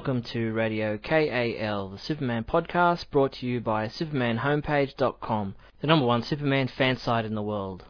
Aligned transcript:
Welcome 0.00 0.22
to 0.32 0.54
Radio 0.54 0.96
KAL, 0.96 1.90
the 1.90 1.98
Superman 1.98 2.44
podcast 2.44 3.10
brought 3.10 3.34
to 3.34 3.46
you 3.46 3.60
by 3.60 3.86
SupermanHomepage.com, 3.86 5.54
the 5.82 5.86
number 5.86 6.06
one 6.06 6.22
Superman 6.22 6.68
fan 6.68 6.96
site 6.96 7.26
in 7.26 7.34
the 7.34 7.42
world. 7.42 7.84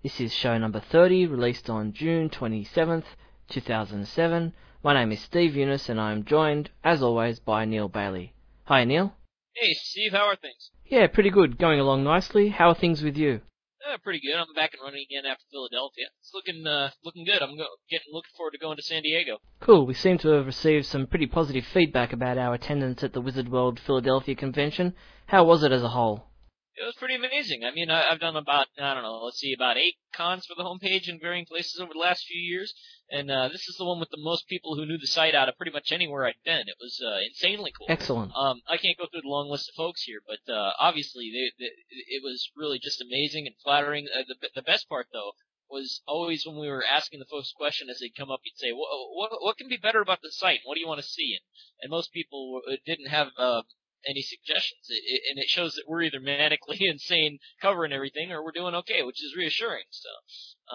This 0.00 0.20
is 0.20 0.32
show 0.32 0.56
number 0.56 0.78
30, 0.78 1.26
released 1.26 1.68
on 1.68 1.92
June 1.92 2.30
27th, 2.30 3.06
2007. 3.48 4.52
My 4.84 4.94
name 4.94 5.10
is 5.10 5.20
Steve 5.20 5.54
Younis, 5.54 5.88
and 5.88 6.00
I'm 6.00 6.24
joined, 6.24 6.70
as 6.84 7.02
always, 7.02 7.40
by 7.40 7.64
Neal 7.64 7.88
Bailey. 7.88 8.32
Hi, 8.66 8.84
Neal. 8.84 9.14
Hey, 9.56 9.72
Steve, 9.72 10.12
how 10.12 10.28
are 10.28 10.36
things? 10.36 10.70
Yeah, 10.84 11.08
pretty 11.08 11.30
good. 11.30 11.58
Going 11.58 11.80
along 11.80 12.04
nicely. 12.04 12.50
How 12.50 12.68
are 12.68 12.76
things 12.76 13.02
with 13.02 13.16
you? 13.16 13.40
Uh, 13.86 13.98
pretty 14.02 14.20
good. 14.20 14.34
I'm 14.34 14.52
back 14.54 14.72
and 14.72 14.82
running 14.82 15.04
again 15.08 15.30
after 15.30 15.44
Philadelphia. 15.50 16.06
It's 16.18 16.32
looking 16.34 16.66
uh, 16.66 16.90
looking 17.04 17.24
good. 17.24 17.40
I'm 17.40 17.56
go- 17.56 17.76
getting 17.88 18.12
looking 18.12 18.32
forward 18.36 18.52
to 18.52 18.58
going 18.58 18.76
to 18.76 18.82
San 18.82 19.02
Diego. 19.02 19.38
Cool. 19.60 19.86
We 19.86 19.94
seem 19.94 20.18
to 20.18 20.28
have 20.30 20.46
received 20.46 20.86
some 20.86 21.06
pretty 21.06 21.26
positive 21.26 21.64
feedback 21.64 22.12
about 22.12 22.38
our 22.38 22.54
attendance 22.54 23.04
at 23.04 23.12
the 23.12 23.20
Wizard 23.20 23.48
World 23.48 23.78
Philadelphia 23.78 24.34
convention. 24.34 24.94
How 25.26 25.44
was 25.44 25.62
it 25.62 25.70
as 25.70 25.82
a 25.84 25.90
whole? 25.90 26.30
It 26.74 26.84
was 26.84 26.96
pretty 26.96 27.14
amazing. 27.14 27.62
I 27.64 27.70
mean, 27.72 27.88
I, 27.90 28.10
I've 28.10 28.20
done 28.20 28.36
about 28.36 28.66
I 28.78 28.94
don't 28.94 29.04
know, 29.04 29.20
let's 29.24 29.38
see, 29.38 29.54
about 29.54 29.76
eight 29.76 29.94
cons 30.12 30.46
for 30.46 30.54
the 30.56 30.64
homepage 30.68 31.08
in 31.08 31.20
varying 31.20 31.46
places 31.46 31.78
over 31.80 31.92
the 31.92 32.00
last 32.00 32.26
few 32.26 32.40
years, 32.40 32.74
and 33.10 33.30
uh, 33.30 33.48
this 33.48 33.68
is 33.68 33.76
the 33.76 33.84
one 33.84 34.00
with 34.00 34.10
the 34.10 34.20
most 34.20 34.48
people 34.48 34.74
who 34.74 34.86
knew 34.86 34.98
the 34.98 35.06
site 35.06 35.34
out 35.34 35.48
of 35.48 35.56
pretty 35.56 35.72
much 35.72 35.92
anywhere 35.92 36.26
I'd 36.26 36.42
been. 36.44 36.68
It 36.68 36.76
was 36.80 37.00
uh, 37.04 37.18
insanely 37.24 37.72
cool. 37.76 37.86
Excellent. 37.88 38.32
Um, 38.34 38.62
I 38.68 38.76
can't 38.76 38.98
go 38.98 39.06
through 39.06 39.22
the 39.22 39.28
long 39.28 39.48
list 39.48 39.68
of 39.68 39.74
folks 39.74 40.02
here, 40.02 40.20
but 40.26 40.52
uh, 40.52 40.72
obviously 40.78 41.30
they, 41.32 41.64
they, 41.64 41.70
it 42.08 42.22
was 42.22 42.50
really 42.56 42.78
just 42.78 43.00
amazing 43.00 43.46
and 43.46 43.56
flattering. 43.62 44.06
Uh, 44.12 44.22
the 44.26 44.48
the 44.54 44.62
best 44.62 44.88
part 44.88 45.06
though 45.12 45.32
was 45.68 46.02
always 46.06 46.44
when 46.46 46.58
we 46.58 46.68
were 46.68 46.84
asking 46.84 47.18
the 47.18 47.26
folks 47.26 47.52
a 47.52 47.58
question 47.58 47.88
as 47.90 47.98
they'd 48.00 48.16
come 48.16 48.30
up, 48.30 48.40
you'd 48.44 48.58
say, 48.58 48.72
"What 48.72 48.88
what, 49.12 49.30
what 49.42 49.56
can 49.56 49.68
be 49.68 49.76
better 49.76 50.00
about 50.00 50.22
the 50.22 50.30
site? 50.30 50.60
What 50.64 50.74
do 50.74 50.80
you 50.80 50.88
want 50.88 51.00
to 51.00 51.06
see?" 51.06 51.36
And, 51.38 51.44
and 51.82 51.90
most 51.90 52.12
people 52.12 52.60
didn't 52.84 53.08
have 53.08 53.28
uh, 53.36 53.62
any 54.08 54.22
suggestions, 54.22 54.86
it, 54.88 55.02
it, 55.04 55.22
and 55.30 55.38
it 55.38 55.48
shows 55.48 55.74
that 55.74 55.84
we're 55.86 56.02
either 56.02 56.20
manically 56.20 56.78
insane 56.80 57.38
covering 57.60 57.92
everything, 57.92 58.32
or 58.32 58.42
we're 58.42 58.52
doing 58.52 58.74
okay, 58.74 59.02
which 59.02 59.22
is 59.22 59.36
reassuring. 59.36 59.84
So, 59.90 60.08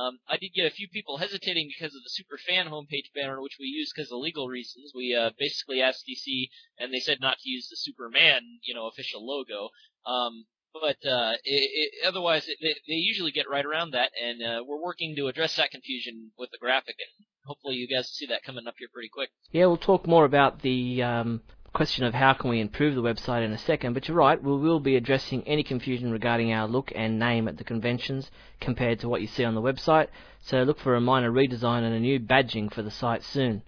um, 0.01 0.19
I 0.27 0.37
did 0.37 0.53
get 0.53 0.71
a 0.71 0.75
few 0.75 0.87
people 0.87 1.17
hesitating 1.17 1.69
because 1.69 1.95
of 1.95 2.03
the 2.03 2.09
super 2.09 2.37
fan 2.37 2.67
homepage 2.67 3.13
banner, 3.13 3.41
which 3.41 3.57
we 3.59 3.65
use 3.65 3.91
because 3.93 4.11
of 4.11 4.19
legal 4.19 4.47
reasons. 4.47 4.91
We 4.95 5.15
uh, 5.15 5.31
basically 5.37 5.81
asked 5.81 6.05
DC, 6.07 6.49
and 6.77 6.93
they 6.93 6.99
said 6.99 7.19
not 7.19 7.39
to 7.39 7.49
use 7.49 7.67
the 7.69 7.77
Superman, 7.77 8.41
you 8.63 8.73
know, 8.73 8.87
official 8.87 9.25
logo. 9.25 9.69
Um, 10.05 10.45
but 10.73 11.05
uh, 11.05 11.33
it, 11.43 11.91
it, 12.03 12.07
otherwise, 12.07 12.47
it, 12.47 12.57
they, 12.61 12.75
they 12.87 12.99
usually 12.99 13.31
get 13.31 13.49
right 13.49 13.65
around 13.65 13.91
that, 13.91 14.11
and 14.21 14.41
uh, 14.41 14.63
we're 14.65 14.81
working 14.81 15.15
to 15.17 15.27
address 15.27 15.57
that 15.57 15.71
confusion 15.71 16.31
with 16.37 16.49
the 16.51 16.57
graphic, 16.57 16.95
and 16.99 17.27
hopefully 17.45 17.75
you 17.75 17.87
guys 17.87 18.09
see 18.09 18.25
that 18.27 18.43
coming 18.43 18.67
up 18.67 18.75
here 18.77 18.87
pretty 18.93 19.09
quick. 19.09 19.29
Yeah, 19.51 19.65
we'll 19.65 19.77
talk 19.77 20.07
more 20.07 20.25
about 20.25 20.61
the 20.61 21.03
um, 21.03 21.41
question 21.73 22.03
of 22.03 22.13
how 22.13 22.33
can 22.33 22.49
we 22.49 22.59
improve 22.59 22.95
the 22.95 23.01
website 23.01 23.45
in 23.45 23.51
a 23.53 23.57
second, 23.57 23.93
but 23.93 24.07
you're 24.07 24.17
right, 24.17 24.41
we 24.41 24.57
will 24.57 24.79
be 24.79 24.95
addressing 24.95 25.47
any 25.47 25.63
confusion 25.63 26.11
regarding 26.11 26.51
our 26.51 26.67
look 26.67 26.91
and 26.95 27.17
name 27.17 27.47
at 27.47 27.57
the 27.57 27.63
conventions 27.63 28.29
compared 28.59 28.99
to 28.99 29.07
what 29.07 29.21
you 29.21 29.27
see 29.27 29.43
on 29.43 29.55
the 29.55 29.61
website, 29.61 30.07
so 30.41 30.63
look 30.63 30.79
for 30.79 30.95
a 30.95 31.01
minor 31.01 31.31
redesign 31.31 31.83
and 31.83 31.95
a 31.95 31.99
new 31.99 32.19
badging 32.19 32.73
for 32.73 32.81
the 32.81 32.91
site 32.91 33.23
soon. 33.23 33.63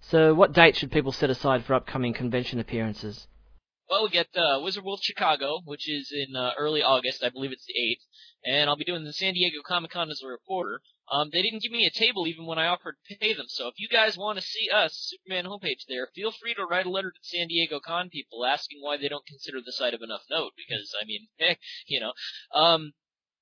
So 0.00 0.32
what 0.34 0.52
date 0.52 0.76
should 0.76 0.92
people 0.92 1.12
set 1.12 1.30
aside 1.30 1.64
for 1.64 1.74
upcoming 1.74 2.14
convention 2.14 2.60
appearances? 2.60 3.26
Well, 3.90 4.04
we 4.04 4.10
get 4.10 4.28
uh, 4.36 4.60
Wizard 4.62 4.84
World 4.84 5.00
Chicago, 5.02 5.60
which 5.64 5.88
is 5.88 6.12
in 6.12 6.36
uh, 6.36 6.52
early 6.58 6.82
August. 6.82 7.24
I 7.24 7.30
believe 7.30 7.52
it's 7.52 7.64
the 7.64 7.72
8th. 7.72 8.04
And 8.44 8.70
I'll 8.70 8.76
be 8.76 8.84
doing 8.84 9.04
the 9.04 9.12
San 9.14 9.32
Diego 9.34 9.58
Comic 9.66 9.90
Con 9.90 10.10
as 10.10 10.20
a 10.22 10.28
reporter. 10.28 10.82
Um, 11.10 11.30
they 11.32 11.42
didn't 11.42 11.62
give 11.62 11.72
me 11.72 11.86
a 11.86 11.90
table 11.90 12.26
even 12.26 12.46
when 12.46 12.58
I 12.58 12.66
offered 12.66 12.96
to 13.08 13.16
pay 13.16 13.34
them. 13.34 13.46
So 13.48 13.68
if 13.68 13.74
you 13.78 13.88
guys 13.88 14.18
want 14.18 14.38
to 14.38 14.44
see 14.44 14.68
us, 14.70 14.92
Superman 14.94 15.50
homepage 15.50 15.86
there, 15.88 16.08
feel 16.14 16.32
free 16.32 16.54
to 16.54 16.64
write 16.64 16.86
a 16.86 16.90
letter 16.90 17.10
to 17.10 17.18
San 17.22 17.48
Diego 17.48 17.80
Con 17.80 18.10
people 18.10 18.44
asking 18.44 18.80
why 18.80 18.96
they 18.96 19.08
don't 19.08 19.26
consider 19.26 19.58
the 19.64 19.72
site 19.72 19.94
of 19.94 20.02
enough 20.02 20.22
note. 20.30 20.52
Because, 20.56 20.92
I 21.00 21.06
mean, 21.06 21.28
heck, 21.38 21.58
you 21.86 22.00
know. 22.00 22.12
Um, 22.54 22.92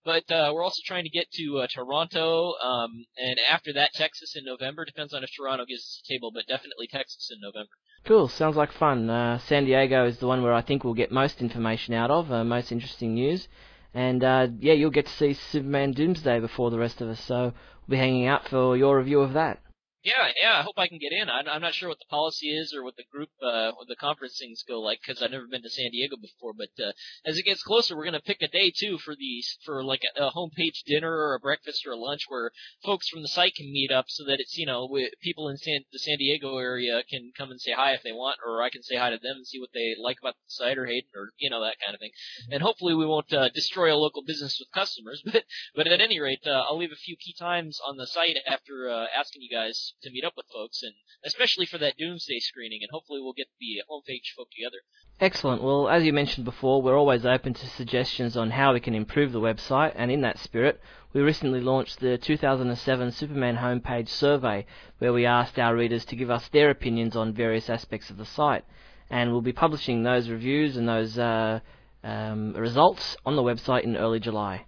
but 0.04 0.30
uh, 0.30 0.52
we're 0.54 0.62
also 0.62 0.82
trying 0.86 1.02
to 1.02 1.10
get 1.10 1.28
to 1.32 1.58
uh, 1.58 1.66
Toronto, 1.66 2.52
um, 2.62 3.06
and 3.18 3.40
after 3.50 3.72
that, 3.72 3.92
Texas 3.92 4.36
in 4.36 4.44
November. 4.44 4.84
Depends 4.84 5.12
on 5.12 5.24
if 5.24 5.30
Toronto 5.36 5.64
gives 5.66 5.82
us 5.82 6.02
a 6.04 6.12
table, 6.12 6.30
but 6.32 6.46
definitely 6.46 6.86
Texas 6.86 7.28
in 7.34 7.40
November. 7.40 7.72
Cool, 8.04 8.28
sounds 8.28 8.54
like 8.54 8.70
fun. 8.70 9.10
Uh, 9.10 9.38
San 9.38 9.64
Diego 9.64 10.06
is 10.06 10.18
the 10.18 10.28
one 10.28 10.44
where 10.44 10.52
I 10.52 10.62
think 10.62 10.84
we'll 10.84 10.94
get 10.94 11.10
most 11.10 11.40
information 11.40 11.92
out 11.92 12.12
of, 12.12 12.30
uh, 12.30 12.44
most 12.44 12.70
interesting 12.70 13.14
news. 13.14 13.48
And 13.96 14.22
uh, 14.22 14.48
yeah, 14.60 14.74
you'll 14.74 14.90
get 14.90 15.06
to 15.06 15.12
see 15.12 15.32
Superman 15.32 15.92
Doomsday 15.92 16.38
before 16.40 16.70
the 16.70 16.78
rest 16.78 17.00
of 17.00 17.08
us, 17.08 17.18
so 17.18 17.44
we'll 17.44 17.54
be 17.88 17.96
hanging 17.96 18.26
out 18.26 18.46
for 18.46 18.76
your 18.76 18.98
review 18.98 19.20
of 19.20 19.32
that. 19.32 19.62
Yeah, 20.06 20.30
yeah. 20.40 20.60
I 20.60 20.62
hope 20.62 20.78
I 20.78 20.86
can 20.86 20.98
get 20.98 21.10
in. 21.10 21.28
I'm, 21.28 21.48
I'm 21.48 21.60
not 21.60 21.74
sure 21.74 21.88
what 21.88 21.98
the 21.98 22.06
policy 22.08 22.46
is 22.46 22.72
or 22.72 22.84
what 22.84 22.94
the 22.94 23.02
group, 23.10 23.30
uh, 23.42 23.72
what 23.72 23.88
the 23.88 23.96
conference 23.96 24.38
things 24.38 24.62
go 24.62 24.80
like 24.80 25.00
because 25.04 25.20
I've 25.20 25.32
never 25.32 25.48
been 25.50 25.62
to 25.62 25.68
San 25.68 25.90
Diego 25.90 26.14
before. 26.16 26.52
But 26.56 26.70
uh, 26.78 26.92
as 27.26 27.36
it 27.36 27.44
gets 27.44 27.64
closer, 27.64 27.96
we're 27.96 28.04
gonna 28.04 28.20
pick 28.20 28.40
a 28.40 28.46
day 28.46 28.70
too 28.70 28.98
for 28.98 29.16
these 29.18 29.58
for 29.64 29.82
like 29.82 30.02
a, 30.16 30.26
a 30.26 30.30
homepage 30.30 30.84
dinner 30.86 31.10
or 31.10 31.34
a 31.34 31.40
breakfast 31.40 31.84
or 31.88 31.90
a 31.90 31.98
lunch 31.98 32.22
where 32.28 32.52
folks 32.84 33.08
from 33.08 33.22
the 33.22 33.26
site 33.26 33.56
can 33.56 33.66
meet 33.72 33.90
up 33.90 34.04
so 34.06 34.22
that 34.26 34.38
it's 34.38 34.56
you 34.56 34.64
know 34.64 34.86
we, 34.88 35.10
people 35.22 35.48
in 35.48 35.56
San, 35.56 35.80
the 35.92 35.98
San 35.98 36.18
Diego 36.18 36.56
area 36.58 37.02
can 37.10 37.32
come 37.36 37.50
and 37.50 37.60
say 37.60 37.72
hi 37.72 37.90
if 37.94 38.04
they 38.04 38.12
want, 38.12 38.38
or 38.46 38.62
I 38.62 38.70
can 38.70 38.84
say 38.84 38.94
hi 38.94 39.10
to 39.10 39.18
them 39.18 39.38
and 39.38 39.46
see 39.46 39.58
what 39.58 39.70
they 39.74 39.96
like 40.00 40.18
about 40.22 40.34
the 40.34 40.50
site 40.54 40.78
or 40.78 40.86
hate 40.86 41.06
or 41.16 41.30
you 41.38 41.50
know 41.50 41.62
that 41.64 41.80
kind 41.84 41.94
of 41.94 41.98
thing. 42.00 42.12
And 42.52 42.62
hopefully 42.62 42.94
we 42.94 43.06
won't 43.06 43.32
uh, 43.32 43.48
destroy 43.48 43.92
a 43.92 43.98
local 43.98 44.22
business 44.22 44.56
with 44.60 44.70
customers. 44.70 45.20
But 45.32 45.42
but 45.74 45.88
at 45.88 46.00
any 46.00 46.20
rate, 46.20 46.46
uh, 46.46 46.62
I'll 46.70 46.78
leave 46.78 46.92
a 46.92 47.04
few 47.04 47.16
key 47.16 47.34
times 47.36 47.80
on 47.84 47.96
the 47.96 48.06
site 48.06 48.36
after 48.46 48.88
uh, 48.88 49.06
asking 49.18 49.42
you 49.42 49.50
guys 49.50 49.94
to 50.02 50.10
meet 50.10 50.24
up 50.24 50.34
with 50.36 50.46
folks, 50.52 50.82
and 50.82 50.94
especially 51.24 51.66
for 51.66 51.78
that 51.78 51.96
Doomsday 51.96 52.40
screening, 52.40 52.80
and 52.82 52.90
hopefully 52.92 53.20
we'll 53.20 53.32
get 53.32 53.48
the 53.58 53.82
homepage 53.90 54.34
folk 54.36 54.48
together. 54.50 54.78
Excellent. 55.20 55.62
Well, 55.62 55.88
as 55.88 56.04
you 56.04 56.12
mentioned 56.12 56.44
before, 56.44 56.82
we're 56.82 56.98
always 56.98 57.24
open 57.24 57.54
to 57.54 57.66
suggestions 57.66 58.36
on 58.36 58.50
how 58.50 58.74
we 58.74 58.80
can 58.80 58.94
improve 58.94 59.32
the 59.32 59.40
website, 59.40 59.92
and 59.96 60.10
in 60.10 60.20
that 60.22 60.38
spirit, 60.38 60.80
we 61.12 61.20
recently 61.22 61.60
launched 61.60 62.00
the 62.00 62.18
2007 62.18 63.12
Superman 63.12 63.56
homepage 63.56 64.08
survey, 64.08 64.66
where 64.98 65.12
we 65.12 65.24
asked 65.24 65.58
our 65.58 65.74
readers 65.74 66.04
to 66.06 66.16
give 66.16 66.30
us 66.30 66.48
their 66.48 66.70
opinions 66.70 67.16
on 67.16 67.32
various 67.32 67.70
aspects 67.70 68.10
of 68.10 68.18
the 68.18 68.26
site, 68.26 68.64
and 69.08 69.32
we'll 69.32 69.40
be 69.40 69.52
publishing 69.52 70.02
those 70.02 70.28
reviews 70.28 70.76
and 70.76 70.88
those 70.88 71.18
uh, 71.18 71.60
um, 72.04 72.52
results 72.54 73.16
on 73.24 73.36
the 73.36 73.42
website 73.42 73.84
in 73.84 73.96
early 73.96 74.20
July. 74.20 74.66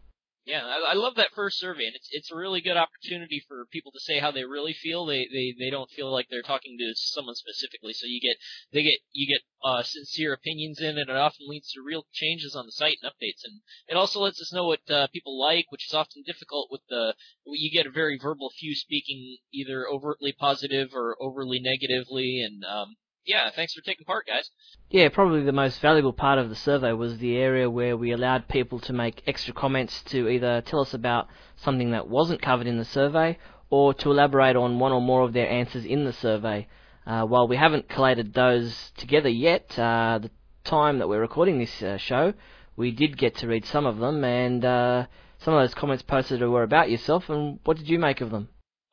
Yeah, 0.48 0.64
I, 0.64 0.92
I 0.92 0.94
love 0.94 1.16
that 1.16 1.34
first 1.34 1.58
survey, 1.58 1.84
and 1.84 1.94
it's 1.94 2.08
it's 2.10 2.32
a 2.32 2.36
really 2.36 2.62
good 2.62 2.78
opportunity 2.78 3.44
for 3.46 3.66
people 3.66 3.92
to 3.92 4.00
say 4.00 4.18
how 4.18 4.30
they 4.30 4.44
really 4.44 4.72
feel. 4.72 5.04
They 5.04 5.28
they 5.30 5.54
they 5.58 5.68
don't 5.68 5.90
feel 5.90 6.10
like 6.10 6.28
they're 6.30 6.40
talking 6.40 6.78
to 6.78 6.94
someone 6.94 7.34
specifically. 7.34 7.92
So 7.92 8.06
you 8.06 8.18
get 8.18 8.38
they 8.72 8.82
get 8.82 8.98
you 9.12 9.28
get 9.28 9.42
uh, 9.62 9.82
sincere 9.82 10.32
opinions 10.32 10.80
in, 10.80 10.96
and 10.96 11.10
it 11.10 11.16
often 11.16 11.46
leads 11.48 11.70
to 11.72 11.82
real 11.82 12.06
changes 12.14 12.56
on 12.56 12.64
the 12.64 12.72
site 12.72 12.96
and 13.02 13.12
updates. 13.12 13.44
And 13.44 13.60
it 13.88 13.96
also 13.98 14.20
lets 14.20 14.40
us 14.40 14.50
know 14.50 14.66
what 14.66 14.90
uh, 14.90 15.08
people 15.08 15.38
like, 15.38 15.66
which 15.70 15.86
is 15.86 15.92
often 15.92 16.22
difficult 16.26 16.68
with 16.70 16.80
the 16.88 17.14
you 17.44 17.70
get 17.70 17.86
a 17.86 17.90
very 17.90 18.18
verbal 18.18 18.48
few 18.48 18.74
speaking 18.74 19.36
either 19.52 19.86
overtly 19.86 20.32
positive 20.32 20.94
or 20.94 21.14
overly 21.20 21.60
negatively, 21.60 22.40
and 22.40 22.64
um, 22.64 22.96
yeah, 23.28 23.50
thanks 23.54 23.74
for 23.74 23.82
taking 23.82 24.06
part, 24.06 24.26
guys. 24.26 24.50
Yeah, 24.88 25.10
probably 25.10 25.42
the 25.42 25.52
most 25.52 25.80
valuable 25.80 26.14
part 26.14 26.38
of 26.38 26.48
the 26.48 26.54
survey 26.54 26.92
was 26.92 27.18
the 27.18 27.36
area 27.36 27.68
where 27.68 27.94
we 27.94 28.10
allowed 28.10 28.48
people 28.48 28.78
to 28.80 28.94
make 28.94 29.22
extra 29.26 29.52
comments 29.52 30.02
to 30.04 30.30
either 30.30 30.62
tell 30.62 30.80
us 30.80 30.94
about 30.94 31.28
something 31.56 31.90
that 31.90 32.08
wasn't 32.08 32.40
covered 32.40 32.66
in 32.66 32.78
the 32.78 32.86
survey 32.86 33.36
or 33.68 33.92
to 33.92 34.10
elaborate 34.10 34.56
on 34.56 34.78
one 34.78 34.92
or 34.92 35.02
more 35.02 35.22
of 35.24 35.34
their 35.34 35.48
answers 35.48 35.84
in 35.84 36.06
the 36.06 36.12
survey. 36.12 36.66
Uh, 37.06 37.24
while 37.26 37.46
we 37.46 37.56
haven't 37.56 37.90
collated 37.90 38.32
those 38.32 38.92
together 38.96 39.28
yet, 39.28 39.78
uh, 39.78 40.18
the 40.22 40.30
time 40.64 40.98
that 40.98 41.08
we're 41.08 41.20
recording 41.20 41.58
this 41.58 41.82
uh, 41.82 41.98
show, 41.98 42.32
we 42.76 42.90
did 42.90 43.18
get 43.18 43.36
to 43.36 43.46
read 43.46 43.66
some 43.66 43.84
of 43.84 43.98
them, 43.98 44.24
and 44.24 44.64
uh, 44.64 45.04
some 45.36 45.52
of 45.52 45.60
those 45.60 45.74
comments 45.74 46.02
posted 46.02 46.40
were 46.40 46.62
about 46.62 46.90
yourself. 46.90 47.28
And 47.28 47.58
what 47.64 47.76
did 47.76 47.90
you 47.90 47.98
make 47.98 48.22
of 48.22 48.30
them? 48.30 48.48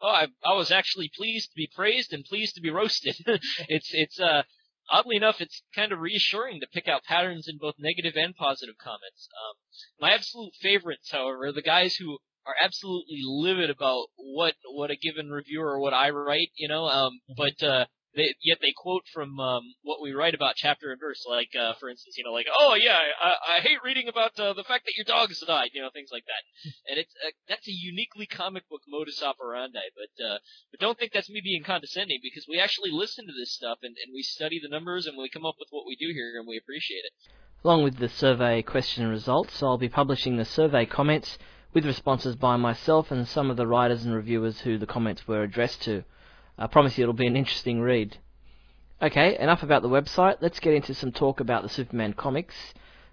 Oh, 0.05 0.09
I, 0.09 0.27
I 0.45 0.53
was 0.53 0.69
actually 0.69 1.09
pleased 1.17 1.49
to 1.49 1.55
be 1.55 1.67
praised 1.75 2.13
and 2.13 2.23
pleased 2.23 2.53
to 2.55 2.61
be 2.61 2.69
roasted. 2.69 3.15
it's 3.67 3.89
it's 3.91 4.19
uh 4.19 4.43
oddly 4.91 5.15
enough, 5.15 5.41
it's 5.41 5.63
kind 5.73 5.91
of 5.91 5.99
reassuring 5.99 6.59
to 6.59 6.67
pick 6.71 6.87
out 6.87 7.03
patterns 7.05 7.47
in 7.47 7.57
both 7.57 7.73
negative 7.79 8.13
and 8.15 8.35
positive 8.35 8.75
comments. 8.77 9.27
Um, 9.33 9.55
my 9.99 10.13
absolute 10.13 10.53
favorites, 10.61 11.09
however, 11.11 11.45
are 11.45 11.51
the 11.51 11.63
guys 11.63 11.95
who 11.95 12.19
are 12.45 12.53
absolutely 12.61 13.21
livid 13.23 13.71
about 13.71 14.05
what 14.15 14.53
what 14.71 14.91
a 14.91 14.95
given 14.95 15.31
reviewer 15.31 15.71
or 15.71 15.79
what 15.79 15.95
I 15.95 16.11
write, 16.11 16.51
you 16.55 16.67
know. 16.67 16.85
Um, 16.85 17.19
but 17.35 17.63
uh, 17.63 17.85
they, 18.15 18.35
yet 18.41 18.59
they 18.61 18.73
quote 18.75 19.03
from 19.13 19.39
um, 19.39 19.63
what 19.83 20.01
we 20.01 20.13
write 20.13 20.33
about 20.33 20.55
chapter 20.55 20.91
and 20.91 20.99
verse, 20.99 21.25
like 21.29 21.49
uh, 21.55 21.73
for 21.79 21.89
instance, 21.89 22.17
you 22.17 22.23
know, 22.23 22.31
like, 22.31 22.47
oh 22.51 22.75
yeah, 22.75 22.97
I, 23.21 23.57
I 23.57 23.59
hate 23.61 23.79
reading 23.83 24.07
about 24.07 24.39
uh, 24.39 24.53
the 24.53 24.63
fact 24.63 24.85
that 24.85 24.95
your 24.95 25.05
dog's 25.05 25.39
died, 25.45 25.71
you 25.73 25.81
know, 25.81 25.89
things 25.93 26.09
like 26.11 26.25
that. 26.25 26.71
and 26.89 26.99
it's 26.99 27.13
uh, 27.25 27.31
that's 27.47 27.67
a 27.67 27.71
uniquely 27.71 28.25
comic 28.25 28.67
book 28.69 28.81
modus 28.87 29.21
operandi. 29.21 29.91
But 29.95 30.23
uh, 30.23 30.37
but 30.71 30.79
don't 30.79 30.97
think 30.97 31.11
that's 31.13 31.29
me 31.29 31.41
being 31.43 31.63
condescending 31.63 32.19
because 32.23 32.45
we 32.49 32.59
actually 32.59 32.91
listen 32.91 33.25
to 33.27 33.33
this 33.33 33.53
stuff 33.53 33.79
and, 33.83 33.95
and 34.05 34.13
we 34.13 34.23
study 34.23 34.59
the 34.61 34.69
numbers 34.69 35.05
and 35.05 35.17
we 35.17 35.29
come 35.29 35.45
up 35.45 35.55
with 35.59 35.67
what 35.71 35.85
we 35.87 35.95
do 35.95 36.11
here 36.13 36.39
and 36.39 36.47
we 36.47 36.57
appreciate 36.57 37.03
it. 37.05 37.13
Along 37.63 37.83
with 37.83 37.97
the 37.97 38.09
survey 38.09 38.61
question 38.61 39.07
results, 39.07 39.61
I'll 39.63 39.77
be 39.77 39.89
publishing 39.89 40.37
the 40.37 40.45
survey 40.45 40.85
comments 40.85 41.37
with 41.73 41.85
responses 41.85 42.35
by 42.35 42.55
myself 42.55 43.11
and 43.11 43.27
some 43.27 43.51
of 43.51 43.57
the 43.57 43.67
writers 43.67 44.05
and 44.05 44.15
reviewers 44.15 44.61
who 44.61 44.77
the 44.77 44.87
comments 44.87 45.27
were 45.27 45.43
addressed 45.43 45.81
to. 45.83 46.03
I 46.57 46.67
promise 46.67 46.97
you 46.97 47.03
it'll 47.03 47.13
be 47.13 47.27
an 47.27 47.35
interesting 47.35 47.81
read. 47.81 48.17
Okay, 49.01 49.37
enough 49.37 49.61
about 49.61 49.81
the 49.81 49.89
website. 49.89 50.37
Let's 50.39 50.59
get 50.59 50.73
into 50.73 50.93
some 50.93 51.11
talk 51.11 51.39
about 51.39 51.63
the 51.63 51.69
Superman 51.69 52.13
comics. 52.13 52.55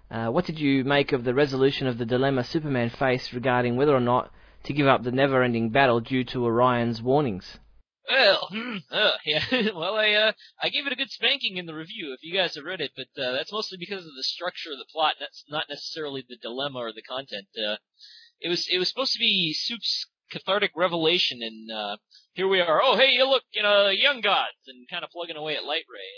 Uh, 0.09 0.27
what 0.27 0.45
did 0.45 0.59
you 0.59 0.83
make 0.83 1.11
of 1.11 1.23
the 1.23 1.33
resolution 1.33 1.87
of 1.87 1.97
the 1.97 2.05
dilemma 2.05 2.43
Superman 2.43 2.89
faced 2.89 3.33
regarding 3.33 3.75
whether 3.75 3.95
or 3.95 3.99
not 3.99 4.31
to 4.63 4.73
give 4.73 4.87
up 4.87 5.03
the 5.03 5.11
never-ending 5.11 5.71
battle 5.71 5.99
due 5.99 6.23
to 6.23 6.45
Orion's 6.45 7.01
warnings? 7.01 7.59
Well, 8.09 8.49
uh, 8.91 9.11
yeah. 9.25 9.43
well, 9.75 9.95
I 9.95 10.11
uh, 10.11 10.31
I 10.61 10.69
gave 10.69 10.85
it 10.87 10.93
a 10.93 10.97
good 10.97 11.09
spanking 11.09 11.57
in 11.57 11.65
the 11.65 11.73
review. 11.73 12.13
If 12.13 12.23
you 12.23 12.33
guys 12.33 12.55
have 12.55 12.65
read 12.65 12.81
it, 12.81 12.91
but 12.95 13.07
uh, 13.21 13.31
that's 13.31 13.51
mostly 13.51 13.77
because 13.77 14.05
of 14.05 14.15
the 14.15 14.23
structure 14.23 14.71
of 14.71 14.77
the 14.77 14.91
plot. 14.91 15.15
That's 15.19 15.43
not 15.49 15.65
necessarily 15.69 16.23
the 16.27 16.37
dilemma 16.37 16.79
or 16.79 16.93
the 16.93 17.01
content. 17.01 17.47
Uh, 17.57 17.77
it 18.39 18.49
was 18.49 18.67
it 18.69 18.77
was 18.77 18.89
supposed 18.89 19.13
to 19.13 19.19
be 19.19 19.53
Soup's 19.53 20.05
cathartic 20.33 20.71
revelation, 20.75 21.39
and 21.41 21.71
uh, 21.71 21.97
here 22.33 22.47
we 22.47 22.59
are. 22.59 22.81
Oh, 22.83 22.97
hey, 22.97 23.11
you 23.11 23.29
look, 23.29 23.43
you 23.53 23.61
know, 23.63 23.89
young 23.89 24.19
gods, 24.21 24.57
and 24.67 24.87
kind 24.89 25.03
of 25.03 25.11
plugging 25.11 25.37
away 25.37 25.55
at 25.55 25.63
Lightray 25.63 26.09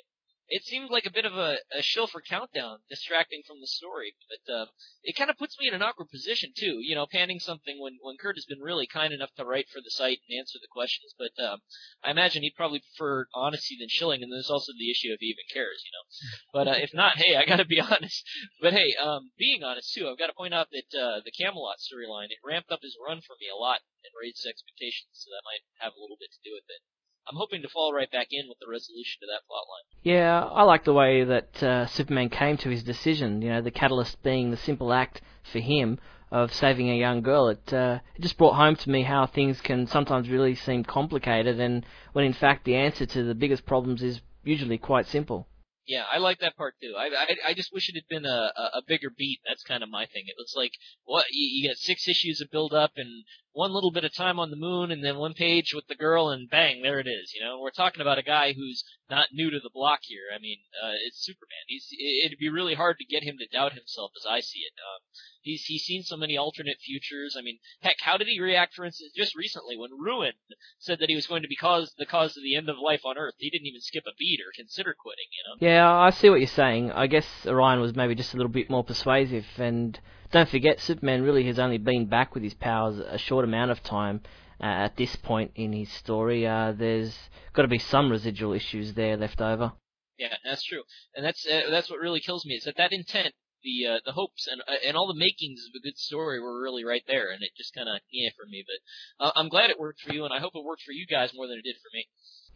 it 0.48 0.64
seemed 0.64 0.92
like 0.92 1.06
a 1.06 1.12
bit 1.12 1.26
of 1.26 1.34
a, 1.34 1.58
a 1.76 1.82
shill 1.82 2.06
for 2.08 2.22
Countdown, 2.22 2.80
distracting 2.90 3.42
from 3.48 3.62
the 3.62 3.68
story. 3.68 4.16
But 4.30 4.54
uh, 4.54 4.66
it 5.04 5.16
kind 5.16 5.30
of 5.30 5.38
puts 5.38 5.58
me 5.60 5.68
in 5.68 5.74
an 5.74 5.82
awkward 5.82 6.10
position 6.10 6.54
too. 6.56 6.80
You 6.82 6.96
know, 6.96 7.08
panning 7.10 7.40
something 7.40 7.80
when 7.80 7.98
when 8.02 8.18
Kurt 8.18 8.38
has 8.38 8.46
been 8.46 8.62
really 8.62 8.86
kind 8.86 9.14
enough 9.14 9.34
to 9.38 9.46
write 9.46 9.70
for 9.70 9.82
the 9.82 9.90
site 9.90 10.20
and 10.30 10.38
answer 10.38 10.60
the 10.62 10.72
questions. 10.72 11.16
But 11.18 11.34
um, 11.44 11.60
I 12.04 12.12
imagine 12.12 12.44
he'd 12.44 12.56
probably 12.56 12.80
prefer 12.82 13.28
honesty 13.34 13.78
than 13.80 13.90
shilling, 13.90 14.22
and 14.22 14.32
there's 14.32 14.52
also 14.52 14.72
the 14.78 14.92
issue 14.92 15.14
if 15.14 15.20
he 15.20 15.28
even 15.28 15.50
cares. 15.52 15.84
You 15.84 15.92
know, 15.94 16.06
but 16.54 16.68
uh, 16.68 16.78
if 16.78 16.94
not, 16.94 17.18
hey, 17.18 17.36
I 17.36 17.46
got 17.46 17.58
to 17.58 17.66
be 17.66 17.82
honest. 17.92 18.24
But 18.62 18.74
hey, 18.74 18.94
um, 19.02 19.32
being 19.38 19.64
honest 19.64 19.94
too, 19.94 20.08
I've 20.08 20.20
got 20.20 20.28
to 20.28 20.38
point 20.38 20.54
out 20.54 20.70
that 20.72 20.90
uh, 20.94 21.22
the 21.26 21.34
Camelot 21.34 21.82
storyline 21.82 22.30
it 22.30 22.46
ramped 22.46 22.72
up 22.72 22.82
his 22.84 22.98
run 23.02 23.22
for 23.22 23.36
me 23.42 23.48
a 23.50 23.58
lot 23.58 23.82
and 24.04 24.14
raised 24.22 24.46
expectations, 24.46 25.26
so 25.26 25.34
that 25.34 25.46
might 25.46 25.66
have 25.82 25.94
a 25.98 26.02
little 26.02 26.18
bit 26.20 26.30
to 26.30 26.46
do 26.46 26.54
with 26.54 26.70
it. 26.70 26.82
I'm 27.28 27.38
hoping 27.38 27.62
to 27.64 27.70
fall 27.70 27.94
right 27.94 28.12
back 28.12 28.28
in 28.32 28.48
with 28.48 28.60
the 28.60 28.70
resolution 28.70 29.20
to 29.22 29.28
that 29.28 29.42
plotline. 29.50 29.86
Yeah, 30.04 30.44
I 30.44 30.64
like 30.64 30.84
the 30.84 30.94
way 30.94 31.24
that 31.24 31.64
uh, 31.64 31.86
Superman 31.88 32.30
came 32.30 32.58
to 32.58 32.70
his 32.70 32.84
decision. 32.84 33.42
You 33.42 33.50
know, 33.50 33.62
the 33.62 33.72
catalyst 33.72 34.22
being 34.22 34.52
the 34.52 34.58
simple 34.58 34.94
act 34.94 35.22
for 35.52 35.60
him 35.60 36.00
of 36.32 36.54
saving 36.54 36.90
a 36.90 36.96
young 36.96 37.22
girl. 37.22 37.48
It 37.48 37.74
uh, 37.74 38.00
it 38.16 38.22
just 38.22 38.38
brought 38.38 38.56
home 38.56 38.76
to 38.76 38.90
me 38.90 39.04
how 39.04 39.26
things 39.26 39.62
can 39.62 39.88
sometimes 39.88 40.30
really 40.30 40.56
seem 40.56 40.84
complicated, 40.84 41.60
and 41.60 41.86
when 42.14 42.26
in 42.26 42.34
fact 42.34 42.66
the 42.66 42.76
answer 42.76 43.06
to 43.06 43.24
the 43.24 43.36
biggest 43.36 43.66
problems 43.66 44.04
is 44.04 44.22
usually 44.44 44.78
quite 44.78 45.08
simple. 45.08 45.48
Yeah, 45.88 46.04
I 46.12 46.18
like 46.18 46.40
that 46.40 46.58
part 46.58 46.76
too. 46.82 46.96
I 46.98 47.06
I, 47.08 47.50
I 47.50 47.54
just 47.54 47.72
wish 47.72 47.90
it 47.90 47.96
had 47.96 48.08
been 48.08 48.26
a, 48.26 48.52
a, 48.74 48.82
bigger 48.88 49.10
beat. 49.16 49.42
That's 49.48 49.64
kind 49.64 49.84
of 49.84 49.90
my 49.90 50.08
thing. 50.08 50.24
It 50.26 50.36
looks 50.38 50.56
like 50.56 50.74
what 51.04 51.26
you, 51.32 51.46
you 51.46 51.70
get 51.70 51.78
six 51.78 52.08
issues 52.08 52.42
of 52.42 52.50
build 52.50 52.74
up 52.74 52.94
and 52.96 53.24
one 53.56 53.72
little 53.72 53.92
bit 53.92 54.04
of 54.04 54.14
time 54.14 54.38
on 54.38 54.52
the 54.52 54.58
moon 54.58 54.92
and 54.92 55.02
then 55.02 55.16
one 55.16 55.34
page 55.34 55.74
with 55.74 55.88
the 55.88 55.96
girl 55.96 56.30
and 56.30 56.50
bang, 56.50 56.82
there 56.82 57.00
it 57.00 57.08
is. 57.08 57.34
You 57.34 57.42
know, 57.42 57.58
we're 57.62 57.72
talking 57.72 58.02
about 58.02 58.18
a 58.18 58.24
guy 58.24 58.52
who's 58.52 58.84
not 59.10 59.28
new 59.32 59.50
to 59.50 59.60
the 59.64 59.70
block 59.74 60.00
here. 60.04 60.28
I 60.36 60.40
mean, 60.40 60.58
uh, 60.84 60.92
it's 61.08 61.24
Superman. 61.24 61.64
He's 61.68 61.88
it'd 62.26 62.38
be 62.38 62.50
really 62.50 62.76
hard 62.76 62.98
to 63.00 63.06
get 63.06 63.24
him 63.24 63.38
to 63.40 63.48
doubt 63.48 63.72
himself 63.72 64.12
as 64.20 64.26
I 64.30 64.42
see 64.42 64.60
it. 64.60 64.74
Um, 64.76 65.02
he's 65.42 65.64
he's 65.64 65.84
seen 65.84 66.04
so 66.04 66.18
many 66.18 66.36
alternate 66.36 66.80
futures. 66.82 67.38
I 67.40 67.42
mean, 67.42 67.60
heck, 67.80 67.96
how 68.02 68.18
did 68.18 68.28
he 68.28 68.42
react, 68.42 68.74
for 68.74 68.84
instance, 68.84 69.14
just 69.16 69.38
recently 69.38 69.78
when 69.78 69.92
Ruin 69.92 70.34
said 70.78 71.00
that 71.00 71.10
he 71.10 71.16
was 71.16 71.28
going 71.28 71.44
to 71.44 71.48
be 71.48 71.56
cause 71.56 71.94
the 71.98 72.06
cause 72.06 72.36
of 72.36 72.44
the 72.44 72.58
end 72.58 72.68
of 72.68 72.76
life 72.78 73.06
on 73.06 73.18
Earth? 73.18 73.36
He 73.38 73.50
didn't 73.50 73.68
even 73.68 73.82
skip 73.82 74.04
a 74.06 74.16
beat 74.20 74.42
or 74.42 74.52
consider 74.54 74.94
quitting. 75.00 75.32
You 75.32 75.44
know? 75.48 75.74
Yeah, 75.74 75.90
I 75.90 76.10
see 76.10 76.30
what 76.30 76.42
you're 76.42 76.48
saying. 76.48 76.92
I 76.92 77.08
guess 77.08 77.26
Orion 77.46 77.80
was 77.80 77.96
maybe 77.96 78.16
just 78.16 78.34
a 78.34 78.38
little 78.38 78.52
bit 78.52 78.70
more 78.70 78.84
persuasive 78.84 79.46
and 79.58 79.98
don't 80.32 80.50
forget, 80.50 80.80
Superman 80.80 81.22
really 81.24 81.46
has 81.46 81.60
only 81.60 81.78
been 81.78 82.08
back 82.08 82.34
with 82.34 82.44
his 82.44 82.54
powers 82.54 83.00
a 83.00 83.18
short 83.18 83.46
amount 83.46 83.72
of 83.72 83.84
time 83.84 84.22
uh, 84.60 84.66
at 84.66 84.98
this 84.98 85.16
point 85.18 85.52
in 85.56 85.74
his 85.74 85.92
story. 85.92 86.48
Uh, 86.48 86.74
there's 86.76 87.16
got 87.54 87.64
to 87.64 87.68
be 87.68 87.80
some 87.80 88.12
residual 88.12 88.54
issues 88.54 88.94
there 88.94 89.18
left 89.18 89.42
over. 89.42 89.74
Yeah, 90.18 90.36
that's 90.46 90.64
true, 90.64 90.84
and 91.14 91.26
that's 91.26 91.46
uh, 91.46 91.70
that's 91.70 91.90
what 91.90 92.00
really 92.00 92.22
kills 92.22 92.46
me 92.46 92.56
is 92.56 92.64
that 92.64 92.78
that 92.78 92.94
intent, 92.94 93.34
the 93.64 93.96
uh, 93.96 94.00
the 94.06 94.14
hopes, 94.14 94.48
and 94.48 94.62
uh, 94.62 94.80
and 94.88 94.96
all 94.96 95.08
the 95.08 95.20
makings 95.20 95.66
of 95.68 95.76
a 95.76 95.84
good 95.84 95.98
story 95.98 96.40
were 96.40 96.62
really 96.62 96.86
right 96.86 97.04
there, 97.06 97.32
and 97.32 97.44
it 97.44 97.52
just 97.58 97.74
kind 97.76 97.90
of 97.90 98.00
yeah 98.12 98.30
for 98.38 98.46
me. 98.48 98.64
But 98.66 99.26
uh, 99.26 99.32
I'm 99.36 99.50
glad 99.50 99.70
it 99.72 99.80
worked 99.80 100.00
for 100.00 100.14
you, 100.14 100.24
and 100.24 100.34
I 100.34 100.40
hope 100.40 100.54
it 100.56 100.64
worked 100.64 100.84
for 100.84 100.94
you 100.94 101.06
guys 101.06 101.34
more 101.36 101.48
than 101.48 101.58
it 101.58 101.66
did 101.66 101.76
for 101.76 101.90
me. 101.94 102.08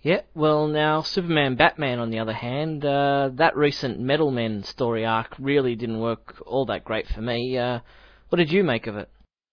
Yeah, 0.01 0.22
well, 0.34 0.68
now 0.68 1.01
Superman 1.01 1.56
Batman, 1.56 2.00
on 2.00 2.10
the 2.10 2.19
other 2.19 2.34
hand, 2.34 2.86
uh, 2.86 3.31
that 3.34 3.57
recent 3.57 4.00
Metal 4.00 4.31
Men 4.31 4.63
story 4.63 5.06
arc 5.06 5.36
really 5.38 5.75
didn't 5.75 6.00
work 6.00 6.42
all 6.46 6.66
that 6.68 6.86
great 6.86 7.07
for 7.07 7.22
me. 7.22 7.57
Uh, 7.57 7.80
what 8.30 8.38
did 8.38 8.51
you 8.51 8.63
make 8.63 8.88
of 8.88 8.96
it? 8.96 9.10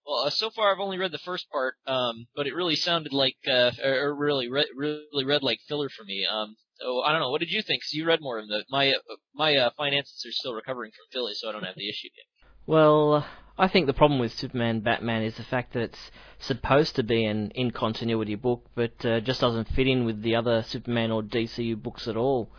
Well, 0.07 0.27
uh, 0.27 0.31
so 0.31 0.51
far 0.51 0.73
I've 0.73 0.79
only 0.79 0.99
read 0.99 1.11
the 1.11 1.19
first 1.19 1.51
part, 1.51 1.75
um, 1.89 2.29
but 2.37 2.47
it 2.47 2.55
really 2.55 2.77
sounded 2.77 3.13
like, 3.13 3.37
uh, 3.49 3.73
or 3.83 4.15
really, 4.15 4.49
re- 4.49 4.71
really 4.77 5.25
read 5.25 5.43
like 5.43 5.59
filler 5.67 5.89
for 5.89 6.05
me. 6.05 6.25
Um, 6.25 6.55
so 6.79 7.03
I 7.03 7.11
don't 7.11 7.21
know. 7.21 7.31
What 7.31 7.41
did 7.41 7.51
you 7.51 7.63
think? 7.63 7.83
Cause 7.83 7.93
you 7.93 8.07
read 8.07 8.21
more 8.21 8.39
of 8.39 8.47
the 8.47 8.65
my 8.71 8.91
uh, 8.91 9.17
my 9.35 9.57
uh, 9.57 9.71
finances 9.77 10.25
are 10.27 10.33
still 10.33 10.55
recovering 10.55 10.93
from 10.93 11.07
Philly, 11.11 11.33
so 11.35 11.49
I 11.49 11.53
don't 11.53 11.65
have 11.65 11.75
the 11.75 11.89
issue 11.89 12.09
yet. 12.17 12.47
Well, 12.67 13.27
I 13.59 13.69
think 13.69 13.87
the 13.87 13.95
problem 13.95 14.21
with 14.21 14.35
Superman 14.35 14.81
Batman 14.81 15.23
is 15.23 15.37
the 15.37 15.43
fact 15.43 15.73
that 15.73 15.83
it's 15.83 16.11
supposed 16.39 16.97
to 16.97 17.03
be 17.03 17.25
an 17.25 17.51
in 17.55 17.71
continuity 17.71 18.35
book, 18.35 18.67
but 18.75 19.05
uh, 19.05 19.21
just 19.21 19.41
doesn't 19.41 19.69
fit 19.69 19.87
in 19.87 20.05
with 20.05 20.21
the 20.21 20.37
other 20.37 20.63
Superman 20.63 21.11
or 21.11 21.23
DCU 21.23 21.83
books 21.83 22.07
at 22.07 22.19
all. 22.19 22.51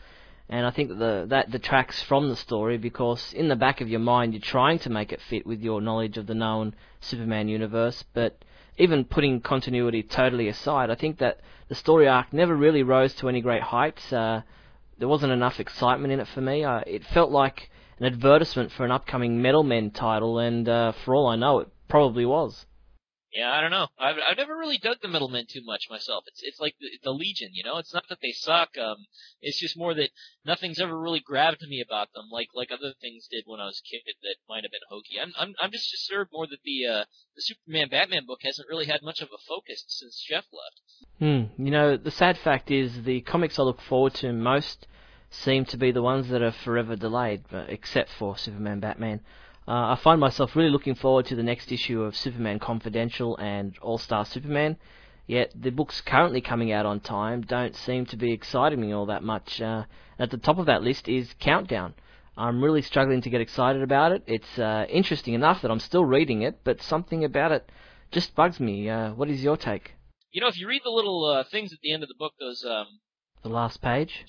And 0.49 0.65
I 0.65 0.71
think 0.71 0.89
that 0.89 0.95
the, 0.95 1.25
that 1.29 1.51
detracts 1.51 2.01
from 2.01 2.29
the 2.29 2.35
story 2.35 2.79
because 2.79 3.31
in 3.33 3.47
the 3.47 3.55
back 3.55 3.79
of 3.79 3.89
your 3.89 3.99
mind 3.99 4.33
you're 4.33 4.41
trying 4.41 4.79
to 4.79 4.89
make 4.89 5.11
it 5.11 5.21
fit 5.21 5.45
with 5.45 5.61
your 5.61 5.81
knowledge 5.81 6.17
of 6.17 6.25
the 6.25 6.33
known 6.33 6.73
Superman 6.99 7.47
universe, 7.47 8.03
but 8.15 8.43
even 8.79 9.05
putting 9.05 9.41
continuity 9.41 10.01
totally 10.01 10.47
aside, 10.47 10.89
I 10.89 10.95
think 10.95 11.19
that 11.19 11.41
the 11.67 11.75
story 11.75 12.07
arc 12.07 12.33
never 12.33 12.55
really 12.55 12.81
rose 12.81 13.13
to 13.15 13.29
any 13.29 13.41
great 13.41 13.61
heights. 13.61 14.11
Uh, 14.11 14.41
there 14.97 15.07
wasn't 15.07 15.33
enough 15.33 15.59
excitement 15.59 16.11
in 16.11 16.19
it 16.19 16.27
for 16.27 16.41
me. 16.41 16.63
Uh, 16.63 16.81
it 16.87 17.03
felt 17.05 17.29
like 17.29 17.69
an 17.99 18.05
advertisement 18.05 18.71
for 18.71 18.85
an 18.85 18.91
upcoming 18.91 19.41
Metal 19.41 19.63
Men 19.63 19.91
title, 19.91 20.39
and 20.39 20.67
uh, 20.67 20.91
for 21.03 21.15
all 21.15 21.27
I 21.27 21.35
know, 21.35 21.59
it 21.59 21.69
probably 21.87 22.25
was. 22.25 22.65
Yeah, 23.33 23.51
I 23.51 23.61
don't 23.61 23.71
know. 23.71 23.87
I've 23.99 24.15
I've 24.27 24.37
never 24.37 24.57
really 24.57 24.79
dug 24.79 24.97
the 25.01 25.07
Metal 25.07 25.27
Men 25.27 25.45
too 25.47 25.61
much 25.63 25.89
myself. 25.91 26.23
It's 26.27 26.41
it's 26.41 26.59
like 26.59 26.75
the, 26.79 26.87
the 27.03 27.11
Legion, 27.11 27.49
you 27.53 27.63
know. 27.63 27.77
It's 27.77 27.93
not 27.93 28.05
that 28.09 28.19
they 28.21 28.31
suck. 28.31 28.77
Um, 28.77 29.05
it's 29.41 29.59
just 29.59 29.77
more 29.77 29.93
that 29.93 30.09
nothing's 30.45 30.79
ever 30.79 30.97
really 30.97 31.19
grabbed 31.19 31.61
me 31.67 31.79
about 31.79 32.13
them, 32.13 32.29
like 32.31 32.47
like 32.55 32.71
other 32.71 32.93
things 32.99 33.27
did 33.29 33.43
when 33.45 33.59
I 33.59 33.65
was 33.65 33.79
a 33.85 33.87
kid 33.87 34.01
that 34.23 34.35
might 34.49 34.63
have 34.63 34.71
been 34.71 34.89
hokey. 34.89 35.19
I'm 35.21 35.33
I'm 35.37 35.53
I'm 35.61 35.71
just 35.71 35.91
disturbed 35.91 36.31
more 36.33 36.47
that 36.47 36.63
the 36.63 36.87
uh 36.87 37.05
the 37.35 37.41
Superman 37.41 37.89
Batman 37.89 38.25
book 38.25 38.39
hasn't 38.43 38.69
really 38.69 38.85
had 38.85 39.03
much 39.03 39.21
of 39.21 39.27
a 39.27 39.43
focus 39.47 39.83
since 39.87 40.23
Jeff 40.27 40.45
left. 40.51 40.81
Hmm. 41.19 41.63
You 41.63 41.71
know, 41.71 41.97
the 41.97 42.11
sad 42.11 42.37
fact 42.37 42.71
is 42.71 43.03
the 43.03 43.21
comics 43.21 43.59
I 43.59 43.63
look 43.63 43.81
forward 43.81 44.15
to 44.15 44.31
most 44.31 44.87
seem 45.29 45.65
to 45.65 45.77
be 45.77 45.91
the 45.91 46.01
ones 46.01 46.29
that 46.29 46.41
are 46.41 46.51
forever 46.51 46.95
delayed, 46.95 47.43
except 47.67 48.09
for 48.11 48.37
Superman 48.37 48.79
Batman. 48.79 49.21
Uh, 49.67 49.91
I 49.91 49.95
find 50.01 50.19
myself 50.19 50.55
really 50.55 50.69
looking 50.69 50.95
forward 50.95 51.25
to 51.25 51.35
the 51.35 51.43
next 51.43 51.71
issue 51.71 52.01
of 52.03 52.15
Superman 52.15 52.59
Confidential 52.59 53.35
and 53.37 53.77
All 53.79 53.97
Star 53.97 54.23
Superman, 54.23 54.77
yet 55.25 55.51
the 55.53 55.71
books 55.71 55.99
currently 55.99 56.39
coming 56.39 56.71
out 56.71 56.85
on 56.85 57.01
time 57.01 57.41
don't 57.41 57.75
seem 57.75 58.05
to 58.05 58.15
be 58.15 58.31
exciting 58.31 58.79
me 58.79 58.93
all 58.93 59.07
that 59.07 59.23
much. 59.23 59.61
Uh, 59.61 59.83
at 60.17 60.31
the 60.31 60.37
top 60.37 60.57
of 60.57 60.67
that 60.67 60.83
list 60.83 61.09
is 61.09 61.33
Countdown. 61.39 61.93
I'm 62.37 62.63
really 62.63 62.81
struggling 62.81 63.21
to 63.21 63.29
get 63.29 63.41
excited 63.41 63.81
about 63.81 64.11
it. 64.13 64.23
It's 64.25 64.57
uh, 64.57 64.85
interesting 64.89 65.33
enough 65.33 65.61
that 65.63 65.71
I'm 65.71 65.79
still 65.79 66.05
reading 66.05 66.43
it, 66.43 66.59
but 66.63 66.81
something 66.81 67.25
about 67.25 67.51
it 67.51 67.69
just 68.11 68.35
bugs 68.35 68.59
me. 68.59 68.89
Uh, 68.89 69.13
what 69.13 69.29
is 69.29 69.43
your 69.43 69.57
take? 69.57 69.95
You 70.31 70.41
know, 70.41 70.47
if 70.47 70.57
you 70.59 70.67
read 70.67 70.81
the 70.85 70.91
little 70.91 71.25
uh, 71.25 71.43
things 71.49 71.73
at 71.73 71.79
the 71.81 71.91
end 71.91 72.03
of 72.03 72.09
the 72.09 72.15
book, 72.17 72.33
those 72.39 72.63
um, 72.63 72.85
the 73.43 73.49
last 73.49 73.81
page. 73.81 74.25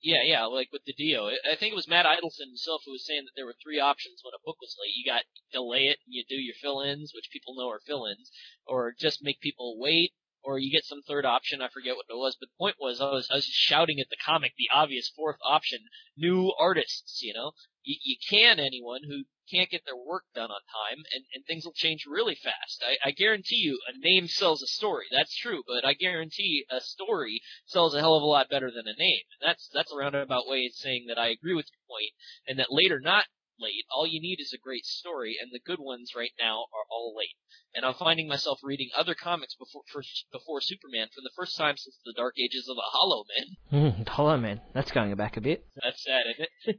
Yeah, 0.00 0.22
yeah, 0.24 0.44
like 0.44 0.68
with 0.72 0.84
the 0.84 0.92
Dio. 0.92 1.26
I 1.26 1.56
think 1.58 1.72
it 1.72 1.76
was 1.76 1.88
Matt 1.88 2.06
Idelson 2.06 2.46
himself 2.48 2.82
who 2.86 2.92
was 2.92 3.04
saying 3.04 3.24
that 3.24 3.32
there 3.34 3.46
were 3.46 3.56
three 3.62 3.80
options 3.80 4.20
when 4.22 4.32
a 4.34 4.44
book 4.44 4.56
was 4.60 4.76
late. 4.80 4.94
You 4.94 5.04
got 5.04 5.24
delay 5.52 5.86
it 5.86 5.98
and 6.06 6.14
you 6.14 6.24
do 6.28 6.36
your 6.36 6.54
fill-ins, 6.60 7.12
which 7.14 7.30
people 7.32 7.56
know 7.56 7.68
are 7.68 7.80
fill-ins, 7.84 8.30
or 8.64 8.94
just 8.98 9.24
make 9.24 9.40
people 9.40 9.76
wait, 9.78 10.12
or 10.42 10.58
you 10.58 10.70
get 10.70 10.84
some 10.84 11.02
third 11.02 11.24
option. 11.24 11.62
I 11.62 11.68
forget 11.68 11.96
what 11.96 12.06
it 12.08 12.16
was, 12.16 12.36
but 12.38 12.48
the 12.48 12.58
point 12.58 12.76
was 12.80 13.00
I 13.00 13.10
was 13.10 13.28
I 13.30 13.36
was 13.36 13.46
shouting 13.46 14.00
at 14.00 14.08
the 14.10 14.16
comic 14.24 14.52
the 14.56 14.70
obvious 14.72 15.10
fourth 15.14 15.38
option: 15.44 15.80
new 16.16 16.52
artists. 16.58 17.22
You 17.22 17.34
know, 17.34 17.52
you, 17.82 17.96
you 18.02 18.16
can 18.28 18.58
anyone 18.58 19.00
who 19.06 19.24
can't 19.50 19.70
get 19.70 19.82
their 19.86 19.96
work 19.96 20.24
done 20.34 20.50
on 20.50 20.60
time, 20.68 21.04
and, 21.14 21.24
and 21.34 21.44
things 21.46 21.64
will 21.64 21.72
change 21.72 22.04
really 22.06 22.34
fast. 22.34 22.84
I, 22.86 23.08
I 23.08 23.10
guarantee 23.12 23.56
you, 23.56 23.78
a 23.88 23.98
name 23.98 24.28
sells 24.28 24.62
a 24.62 24.66
story. 24.66 25.06
That's 25.10 25.34
true, 25.36 25.62
but 25.66 25.86
I 25.86 25.94
guarantee 25.94 26.64
a 26.70 26.80
story 26.80 27.40
sells 27.66 27.94
a 27.94 28.00
hell 28.00 28.16
of 28.16 28.22
a 28.22 28.26
lot 28.26 28.50
better 28.50 28.70
than 28.70 28.86
a 28.86 28.98
name. 28.98 29.22
And 29.40 29.48
that's 29.48 29.68
that's 29.72 29.92
a 29.92 29.96
roundabout 29.96 30.46
way 30.46 30.66
of 30.66 30.72
saying 30.72 31.06
that 31.08 31.18
I 31.18 31.28
agree 31.28 31.54
with 31.54 31.66
your 31.72 31.82
point, 31.88 32.12
and 32.46 32.58
that 32.58 32.72
later 32.72 33.00
not 33.00 33.24
late. 33.60 33.84
All 33.90 34.06
you 34.06 34.20
need 34.20 34.40
is 34.40 34.52
a 34.52 34.58
great 34.58 34.84
story, 34.84 35.36
and 35.40 35.50
the 35.52 35.60
good 35.64 35.78
ones 35.78 36.12
right 36.16 36.32
now 36.38 36.66
are 36.72 36.86
all 36.90 37.14
late. 37.16 37.36
And 37.74 37.84
I'm 37.84 37.94
finding 37.94 38.28
myself 38.28 38.60
reading 38.62 38.90
other 38.96 39.14
comics 39.14 39.54
before 39.54 39.82
for, 39.92 40.02
before 40.32 40.60
Superman 40.60 41.08
for 41.14 41.20
the 41.20 41.30
first 41.36 41.56
time 41.56 41.76
since 41.76 41.98
the 42.04 42.14
dark 42.16 42.34
ages 42.38 42.68
of 42.68 42.76
the 42.76 42.82
Hollow 42.84 43.24
Men. 43.36 43.56
Mm, 43.72 44.08
Hollow 44.08 44.36
Men. 44.38 44.60
That's 44.74 44.90
going 44.90 45.14
back 45.16 45.36
a 45.36 45.40
bit. 45.40 45.66
That's 45.82 46.02
sad, 46.02 46.24
isn't 46.34 46.78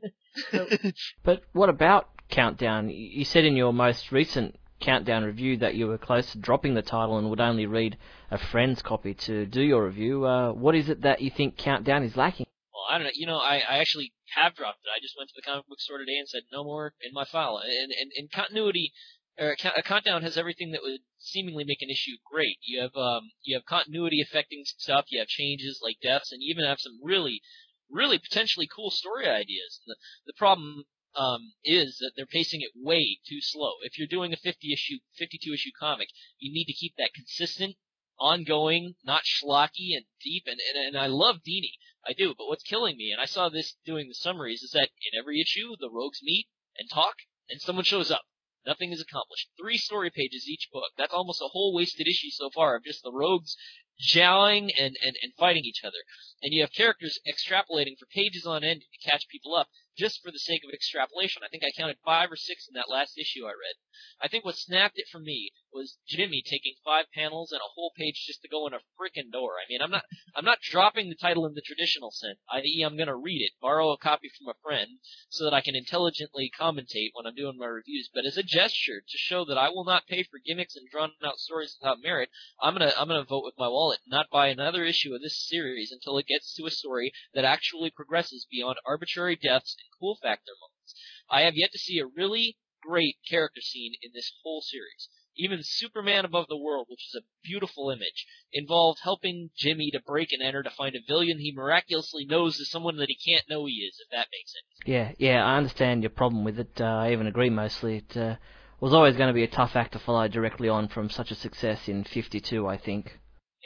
it? 0.83 0.95
but 1.23 1.43
what 1.53 1.69
about 1.69 2.09
Countdown? 2.29 2.89
You 2.89 3.25
said 3.25 3.45
in 3.45 3.55
your 3.55 3.73
most 3.73 4.11
recent 4.11 4.55
Countdown 4.79 5.23
review 5.23 5.57
that 5.57 5.75
you 5.75 5.87
were 5.87 5.97
close 5.97 6.31
to 6.31 6.37
dropping 6.37 6.73
the 6.73 6.81
title 6.81 7.17
and 7.17 7.29
would 7.29 7.41
only 7.41 7.65
read 7.65 7.97
a 8.31 8.37
friend's 8.37 8.81
copy 8.81 9.13
to 9.13 9.45
do 9.45 9.61
your 9.61 9.85
review. 9.85 10.25
Uh, 10.25 10.53
what 10.53 10.75
is 10.75 10.89
it 10.89 11.01
that 11.01 11.21
you 11.21 11.29
think 11.29 11.57
Countdown 11.57 12.03
is 12.03 12.15
lacking? 12.15 12.45
Well, 12.73 12.85
I 12.89 12.97
don't 12.97 13.05
know. 13.05 13.11
You 13.13 13.27
know, 13.27 13.37
I, 13.37 13.61
I 13.69 13.77
actually 13.79 14.13
have 14.35 14.55
dropped 14.55 14.79
it. 14.83 14.89
I 14.89 15.01
just 15.01 15.15
went 15.17 15.29
to 15.29 15.35
the 15.35 15.41
comic 15.41 15.67
book 15.67 15.79
store 15.79 15.97
today 15.99 16.17
and 16.17 16.27
said 16.27 16.43
no 16.51 16.63
more 16.63 16.93
in 17.01 17.13
my 17.13 17.25
file. 17.25 17.57
And 17.57 17.91
and, 17.91 18.11
and 18.15 18.31
continuity, 18.31 18.93
or 19.37 19.55
a 19.75 19.83
countdown 19.83 20.23
has 20.23 20.37
everything 20.37 20.71
that 20.71 20.83
would 20.83 21.01
seemingly 21.17 21.63
make 21.63 21.81
an 21.81 21.89
issue 21.89 22.17
great. 22.31 22.57
You 22.61 22.81
have 22.81 22.95
um 22.95 23.31
you 23.43 23.55
have 23.55 23.65
continuity 23.65 24.21
affecting 24.21 24.63
stuff. 24.65 25.05
You 25.09 25.19
have 25.19 25.27
changes 25.27 25.79
like 25.83 25.97
deaths, 26.01 26.31
and 26.31 26.41
you 26.41 26.51
even 26.51 26.65
have 26.65 26.79
some 26.79 26.99
really 27.03 27.41
really 27.89 28.19
potentially 28.19 28.67
cool 28.67 28.91
story 28.91 29.27
ideas. 29.27 29.81
The 29.85 29.95
the 30.27 30.33
problem 30.37 30.85
um, 31.15 31.53
is 31.63 31.97
that 31.99 32.11
they're 32.15 32.25
pacing 32.25 32.61
it 32.61 32.71
way 32.75 33.19
too 33.27 33.41
slow. 33.41 33.73
If 33.83 33.97
you're 33.97 34.07
doing 34.07 34.33
a 34.33 34.37
50 34.37 34.71
issue, 34.71 34.99
52 35.17 35.53
issue 35.53 35.71
comic, 35.79 36.09
you 36.37 36.51
need 36.53 36.65
to 36.65 36.73
keep 36.73 36.93
that 36.97 37.13
consistent, 37.13 37.75
ongoing, 38.19 38.95
not 39.03 39.23
schlocky 39.23 39.95
and 39.95 40.05
deep. 40.23 40.43
And, 40.45 40.59
and, 40.59 40.87
and 40.87 40.97
I 40.97 41.07
love 41.07 41.37
Dini. 41.37 41.73
I 42.07 42.13
do. 42.13 42.33
But 42.37 42.47
what's 42.47 42.63
killing 42.63 42.97
me, 42.97 43.11
and 43.11 43.21
I 43.21 43.25
saw 43.25 43.49
this 43.49 43.75
doing 43.85 44.07
the 44.07 44.15
summaries, 44.15 44.63
is 44.63 44.71
that 44.71 44.89
in 45.11 45.19
every 45.19 45.41
issue, 45.41 45.75
the 45.79 45.89
rogues 45.89 46.19
meet 46.23 46.47
and 46.77 46.89
talk, 46.89 47.15
and 47.49 47.61
someone 47.61 47.85
shows 47.85 48.11
up. 48.11 48.23
Nothing 48.65 48.91
is 48.91 49.01
accomplished. 49.01 49.49
Three 49.59 49.77
story 49.77 50.09
pages 50.09 50.47
each 50.47 50.69
book. 50.71 50.91
That's 50.97 51.13
almost 51.13 51.41
a 51.41 51.47
whole 51.47 51.73
wasted 51.73 52.07
issue 52.07 52.29
so 52.29 52.49
far 52.49 52.75
of 52.75 52.83
just 52.83 53.03
the 53.03 53.11
rogues 53.11 53.55
jowling 53.99 54.71
and, 54.79 54.95
and, 55.03 55.15
and 55.21 55.33
fighting 55.37 55.63
each 55.65 55.83
other. 55.83 55.97
And 56.41 56.53
you 56.53 56.61
have 56.61 56.71
characters 56.71 57.19
extrapolating 57.27 57.97
for 57.99 58.05
pages 58.13 58.45
on 58.45 58.63
end 58.63 58.81
to 58.81 59.09
catch 59.09 59.27
people 59.27 59.55
up 59.55 59.67
just 59.97 60.21
for 60.23 60.31
the 60.31 60.39
sake 60.39 60.61
of 60.63 60.73
extrapolation. 60.73 61.41
I 61.43 61.49
think 61.49 61.63
I 61.63 61.71
counted 61.77 61.97
five 62.05 62.31
or 62.31 62.37
six 62.37 62.67
in 62.67 62.75
that 62.75 62.89
last 62.89 63.17
issue 63.17 63.45
I 63.45 63.51
read. 63.51 63.75
I 64.21 64.27
think 64.27 64.45
what 64.45 64.55
snapped 64.57 64.97
it 64.97 65.07
for 65.11 65.19
me 65.19 65.51
was 65.73 65.97
Jimmy 66.07 66.41
taking 66.41 66.73
five 66.83 67.05
panels 67.13 67.51
and 67.51 67.59
a 67.59 67.73
whole 67.75 67.91
page 67.95 68.25
just 68.25 68.41
to 68.41 68.47
go 68.47 68.65
in 68.67 68.73
a 68.73 68.79
freaking 68.99 69.31
door. 69.31 69.53
I 69.53 69.69
mean, 69.69 69.81
I'm 69.81 69.91
not, 69.91 70.03
I'm 70.35 70.45
not 70.45 70.61
dropping 70.61 71.09
the 71.09 71.15
title 71.15 71.45
in 71.45 71.53
the 71.53 71.61
traditional 71.61 72.11
sense, 72.11 72.39
i.e. 72.51 72.83
I'm 72.85 72.97
gonna 72.97 73.15
read 73.15 73.41
it, 73.41 73.53
borrow 73.61 73.91
a 73.91 73.97
copy 73.97 74.29
from 74.29 74.49
a 74.49 74.57
friend, 74.63 74.99
so 75.29 75.43
that 75.43 75.53
I 75.53 75.61
can 75.61 75.75
intelligently 75.75 76.51
commentate 76.59 77.11
when 77.13 77.25
I'm 77.25 77.35
doing 77.35 77.57
my 77.57 77.67
reviews, 77.67 78.09
but 78.13 78.25
as 78.25 78.37
a 78.37 78.43
gesture 78.43 79.01
to 79.01 79.17
show 79.17 79.45
that 79.45 79.57
I 79.57 79.69
will 79.69 79.85
not 79.85 80.07
pay 80.07 80.23
for 80.23 80.39
gimmicks 80.43 80.75
and 80.75 80.89
drawn 80.89 81.11
out 81.23 81.37
stories 81.37 81.77
without 81.79 82.01
merit, 82.01 82.29
I'm 82.61 82.73
gonna, 82.73 82.93
I'm 82.97 83.07
gonna 83.07 83.23
vote 83.23 83.43
with 83.43 83.57
my 83.57 83.67
wallet, 83.67 83.99
not 84.07 84.29
buy 84.31 84.47
another 84.47 84.83
issue 84.83 85.13
of 85.13 85.21
this 85.21 85.47
series 85.47 85.91
until 85.91 86.17
it 86.17 86.27
gets 86.27 86.53
to 86.55 86.65
a 86.65 86.71
story 86.71 87.11
that 87.33 87.45
actually 87.45 87.91
progresses 87.91 88.47
beyond 88.49 88.77
arbitrary 88.85 89.35
deaths 89.35 89.75
and 89.79 89.87
cool 89.99 90.17
factor 90.21 90.53
moments. 90.59 90.95
I 91.29 91.41
have 91.41 91.55
yet 91.55 91.71
to 91.73 91.79
see 91.79 91.99
a 91.99 92.05
really 92.07 92.57
great 92.81 93.17
character 93.29 93.61
scene 93.61 93.93
in 94.01 94.11
this 94.13 94.31
whole 94.43 94.61
series. 94.61 95.09
Even 95.41 95.59
Superman 95.63 96.25
Above 96.25 96.47
the 96.49 96.57
World, 96.57 96.87
which 96.89 97.07
is 97.07 97.15
a 97.15 97.25
beautiful 97.43 97.89
image, 97.89 98.25
involved 98.51 98.99
helping 99.01 99.51
Jimmy 99.57 99.89
to 99.91 100.01
break 100.01 100.33
and 100.33 100.41
enter 100.41 100.61
to 100.61 100.69
find 100.69 100.95
a 100.95 100.99
villain 101.07 101.39
he 101.39 101.53
miraculously 101.55 102.25
knows 102.25 102.59
is 102.59 102.69
someone 102.69 102.97
that 102.97 103.07
he 103.07 103.15
can't 103.15 103.49
know 103.49 103.65
he 103.65 103.75
is, 103.75 103.97
if 103.99 104.09
that 104.11 104.27
makes 104.33 104.51
sense. 104.51 104.65
Yeah, 104.85 105.13
yeah, 105.17 105.45
I 105.45 105.55
understand 105.55 106.03
your 106.03 106.09
problem 106.09 106.43
with 106.43 106.59
it. 106.59 106.81
Uh, 106.81 106.83
I 106.83 107.13
even 107.13 107.25
agree 107.25 107.49
mostly. 107.49 107.97
It 107.97 108.17
uh, 108.17 108.35
was 108.81 108.93
always 108.93 109.15
going 109.15 109.29
to 109.29 109.33
be 109.33 109.43
a 109.43 109.47
tough 109.47 109.77
act 109.77 109.93
to 109.93 109.99
follow 109.99 110.27
directly 110.27 110.67
on 110.67 110.89
from 110.89 111.09
such 111.09 111.31
a 111.31 111.35
success 111.35 111.87
in 111.87 112.03
52, 112.03 112.67
I 112.67 112.77
think. 112.77 113.17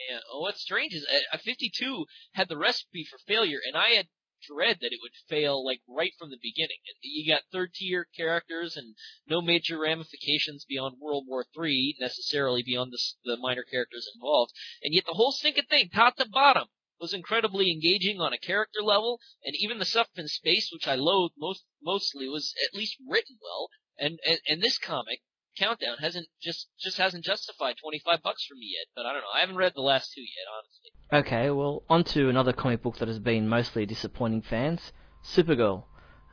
Yeah, 0.08 0.18
well, 0.32 0.42
what's 0.42 0.62
strange 0.62 0.92
is 0.92 1.06
uh, 1.32 1.38
52 1.38 2.06
had 2.34 2.48
the 2.48 2.56
recipe 2.56 3.04
for 3.04 3.18
failure, 3.26 3.60
and 3.66 3.76
I 3.76 3.90
had 3.90 4.06
dread 4.46 4.78
that 4.80 4.92
it 4.92 5.00
would 5.02 5.14
fail 5.28 5.64
like 5.64 5.80
right 5.88 6.12
from 6.18 6.30
the 6.30 6.38
beginning. 6.40 6.78
You 7.02 7.32
got 7.32 7.42
third 7.50 7.74
tier 7.74 8.06
characters 8.16 8.76
and 8.76 8.96
no 9.26 9.40
major 9.40 9.78
ramifications 9.78 10.64
beyond 10.64 11.00
World 11.00 11.26
War 11.26 11.44
III 11.56 11.96
necessarily 12.00 12.62
beyond 12.62 12.92
the, 12.92 13.00
the 13.24 13.36
minor 13.36 13.64
characters 13.64 14.10
involved, 14.14 14.52
and 14.82 14.94
yet 14.94 15.04
the 15.06 15.14
whole 15.14 15.32
stinking 15.32 15.64
thing, 15.64 15.88
top 15.88 16.16
to 16.16 16.28
bottom, 16.28 16.68
was 17.00 17.12
incredibly 17.12 17.70
engaging 17.70 18.20
on 18.20 18.32
a 18.32 18.38
character 18.38 18.80
level, 18.82 19.20
and 19.44 19.54
even 19.56 19.78
the 19.78 19.84
stuff 19.84 20.08
in 20.16 20.28
space, 20.28 20.70
which 20.72 20.86
I 20.86 20.94
loathe 20.94 21.32
most 21.36 21.64
mostly, 21.82 22.28
was 22.28 22.54
at 22.64 22.74
least 22.74 22.96
written 23.06 23.36
well. 23.42 23.68
And 23.98 24.18
and, 24.26 24.40
and 24.48 24.62
this 24.62 24.78
comic 24.78 25.20
countdown 25.58 25.98
hasn't 25.98 26.28
just 26.40 26.68
just 26.78 26.96
hasn't 26.96 27.24
justified 27.24 27.76
25 27.78 28.22
bucks 28.22 28.44
for 28.46 28.54
me 28.54 28.74
yet. 28.78 28.86
But 28.94 29.06
I 29.06 29.12
don't 29.12 29.22
know. 29.22 29.34
I 29.34 29.40
haven't 29.40 29.56
read 29.56 29.74
the 29.74 29.82
last 29.82 30.12
two 30.14 30.22
yet, 30.22 30.46
honestly. 30.48 30.90
Okay, 31.12 31.50
well, 31.50 31.82
on 31.88 32.02
to 32.04 32.30
another 32.30 32.54
comic 32.54 32.82
book 32.82 32.96
that 32.96 33.08
has 33.08 33.18
been 33.18 33.46
mostly 33.46 33.84
disappointing 33.84 34.40
fans, 34.40 34.92
Supergirl. 35.22 35.84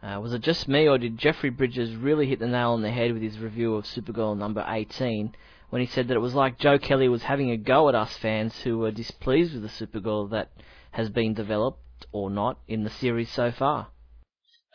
Uh, 0.01 0.20
was 0.22 0.34
it 0.34 0.42
just 0.42 0.68
me, 0.68 0.88
or 0.88 0.98
did 0.98 1.18
Jeffrey 1.18 1.50
Bridges 1.50 1.96
really 1.96 2.25
hit 2.25 2.40
the 2.40 2.48
nail 2.48 2.72
on 2.72 2.82
the 2.82 2.90
head 2.90 3.13
with 3.13 3.22
his 3.22 3.38
review 3.38 3.75
of 3.75 3.84
Supergirl 3.84 4.38
number 4.38 4.66
18 4.68 5.36
when 5.70 5.82
he 5.82 5.88
said 5.88 6.08
that 6.08 6.16
it 6.16 6.22
was 6.22 6.34
like 6.34 6.58
Joe 6.58 6.80
Kelly 6.80 7.10
was 7.10 7.24
having 7.24 7.51
a 7.51 7.58
go 7.58 7.90
at 7.90 7.96
us 7.96 8.16
fans 8.18 8.62
who 8.62 8.80
were 8.80 8.92
displeased 8.92 9.54
with 9.54 9.63
the 9.63 9.86
Supergirl 9.86 10.30
that 10.32 10.51
has 10.92 11.10
been 11.10 11.34
developed, 11.34 12.06
or 12.13 12.30
not, 12.30 12.58
in 12.68 12.84
the 12.84 12.90
series 12.90 13.30
so 13.30 13.51
far? 13.51 13.88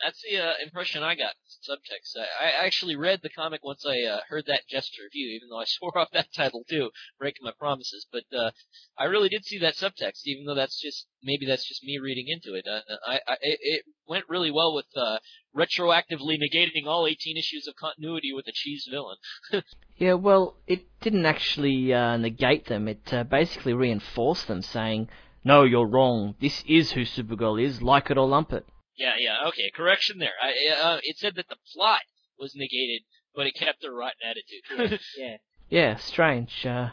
That's 0.03 0.21
the 0.21 0.37
uh, 0.37 0.53
impression 0.63 1.01
I 1.03 1.15
got. 1.15 1.33
Subtext. 1.67 2.15
I, 2.17 2.45
I 2.45 2.65
actually 2.65 2.95
read 2.95 3.21
the 3.23 3.29
comic 3.29 3.63
once 3.63 3.83
I 3.85 4.01
uh, 4.03 4.19
heard 4.29 4.45
that 4.45 4.67
gesture 4.67 5.03
review, 5.03 5.29
even 5.35 5.49
though 5.49 5.59
I 5.59 5.65
swore 5.67 5.97
off 5.97 6.11
that 6.11 6.33
title 6.33 6.63
too, 6.69 6.91
breaking 7.17 7.43
my 7.43 7.51
promises. 7.57 8.05
But 8.11 8.25
uh, 8.35 8.51
I 8.97 9.05
really 9.05 9.29
did 9.29 9.45
see 9.45 9.57
that 9.59 9.75
subtext, 9.75 10.21
even 10.25 10.45
though 10.45 10.55
that's 10.55 10.79
just 10.79 11.07
maybe 11.23 11.45
that's 11.45 11.67
just 11.67 11.83
me 11.83 11.97
reading 11.97 12.27
into 12.27 12.53
it. 12.53 12.67
Uh, 12.67 12.81
I, 13.05 13.19
I 13.27 13.37
it 13.41 13.85
went 14.07 14.29
really 14.29 14.51
well 14.51 14.73
with 14.75 14.85
uh, 14.95 15.17
retroactively 15.55 16.37
negating 16.37 16.85
all 16.85 17.07
18 17.07 17.35
issues 17.35 17.67
of 17.67 17.75
continuity 17.75 18.31
with 18.33 18.47
a 18.47 18.53
cheese 18.53 18.87
villain. 18.89 19.17
yeah, 19.97 20.13
well, 20.13 20.57
it 20.67 20.85
didn't 21.01 21.25
actually 21.25 21.91
uh, 21.93 22.17
negate 22.17 22.65
them. 22.67 22.87
It 22.87 23.11
uh, 23.11 23.23
basically 23.23 23.73
reinforced 23.73 24.47
them, 24.47 24.61
saying, 24.61 25.09
"No, 25.43 25.63
you're 25.63 25.87
wrong. 25.87 26.35
This 26.39 26.63
is 26.67 26.91
who 26.91 27.01
Supergirl 27.01 27.61
is. 27.61 27.81
Like 27.81 28.11
it 28.11 28.17
or 28.17 28.27
lump 28.27 28.53
it." 28.53 28.65
Yeah, 28.97 29.13
yeah, 29.19 29.47
okay. 29.49 29.71
Correction 29.73 30.17
there. 30.17 30.33
I, 30.41 30.73
uh, 30.73 30.99
it 31.03 31.17
said 31.17 31.35
that 31.35 31.47
the 31.49 31.57
plot 31.73 32.01
was 32.39 32.55
negated, 32.55 33.03
but 33.35 33.45
it 33.45 33.53
kept 33.55 33.81
the 33.81 33.91
rotten 33.91 34.21
attitude. 34.23 34.99
yeah. 35.17 35.37
yeah. 35.69 35.95
strange. 35.97 36.65
Uh, 36.65 36.89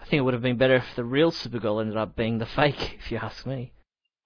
I 0.00 0.04
think 0.04 0.20
it 0.20 0.22
would 0.22 0.34
have 0.34 0.42
been 0.42 0.58
better 0.58 0.76
if 0.76 0.96
the 0.96 1.04
real 1.04 1.30
Supergirl 1.30 1.80
ended 1.80 1.96
up 1.96 2.16
being 2.16 2.38
the 2.38 2.46
fake, 2.46 2.98
if 3.04 3.10
you 3.10 3.18
ask 3.18 3.46
me. 3.46 3.72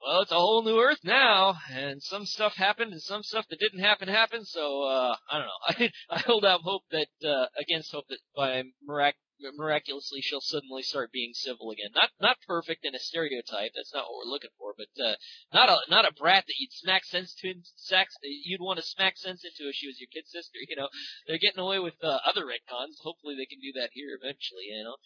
Well, 0.05 0.23
it's 0.23 0.33
a 0.33 0.37
whole 0.37 0.65
new 0.65 0.81
Earth 0.81 1.05
now, 1.05 1.59
and 1.71 2.03
some 2.03 2.27
stuff 2.27 2.57
happened, 2.57 2.93
and 2.93 3.01
some 3.01 3.23
stuff 3.23 3.47
that 3.51 3.61
didn't 3.61 3.79
happen 3.79 4.09
happened. 4.09 4.49
So 4.49 4.83
uh, 4.83 5.15
I 5.31 5.39
don't 5.39 5.47
know. 5.47 5.87
I 6.11 6.17
I 6.17 6.19
hold 6.21 6.45
out 6.45 6.63
hope 6.63 6.83
that 6.91 7.09
uh, 7.25 7.47
against 7.57 7.93
hope 7.93 8.07
that 8.09 8.19
by 8.35 8.65
mirac- 8.85 9.15
miraculously 9.57 10.21
she'll 10.21 10.41
suddenly 10.41 10.83
start 10.83 11.13
being 11.13 11.33
civil 11.35 11.71
again. 11.71 11.91
Not 11.95 12.11
not 12.21 12.37
perfect 12.47 12.85
in 12.85 12.95
a 12.95 12.99
stereotype. 12.99 13.73
That's 13.75 13.93
not 13.95 14.05
what 14.05 14.25
we're 14.25 14.33
looking 14.33 14.51
for. 14.59 14.75
But 14.77 15.03
uh, 15.03 15.15
not 15.53 15.69
a 15.69 15.79
not 15.91 16.07
a 16.07 16.13
brat 16.13 16.45
that 16.47 16.59
you'd 16.59 16.73
smack 16.73 17.05
sense 17.05 17.35
to. 17.41 17.55
Sex, 17.77 18.17
you'd 18.23 18.61
want 18.61 18.79
to 18.79 18.87
smack 18.87 19.17
sense 19.17 19.45
into 19.45 19.69
if 19.69 19.75
she 19.75 19.87
was 19.87 20.01
your 20.01 20.09
kid 20.13 20.27
sister. 20.27 20.59
You 20.73 20.77
know, 20.77 20.89
they're 21.27 21.39
getting 21.39 21.61
away 21.61 21.81
with 21.81 21.95
uh, 22.03 22.19
other 22.25 22.47
retcons. 22.47 22.97
Hopefully 23.03 23.35
they 23.37 23.45
can 23.45 23.61
do 23.61 23.79
that 23.79 23.91
here 23.93 24.17
eventually. 24.17 24.71
You 24.71 24.85
know. 24.85 24.97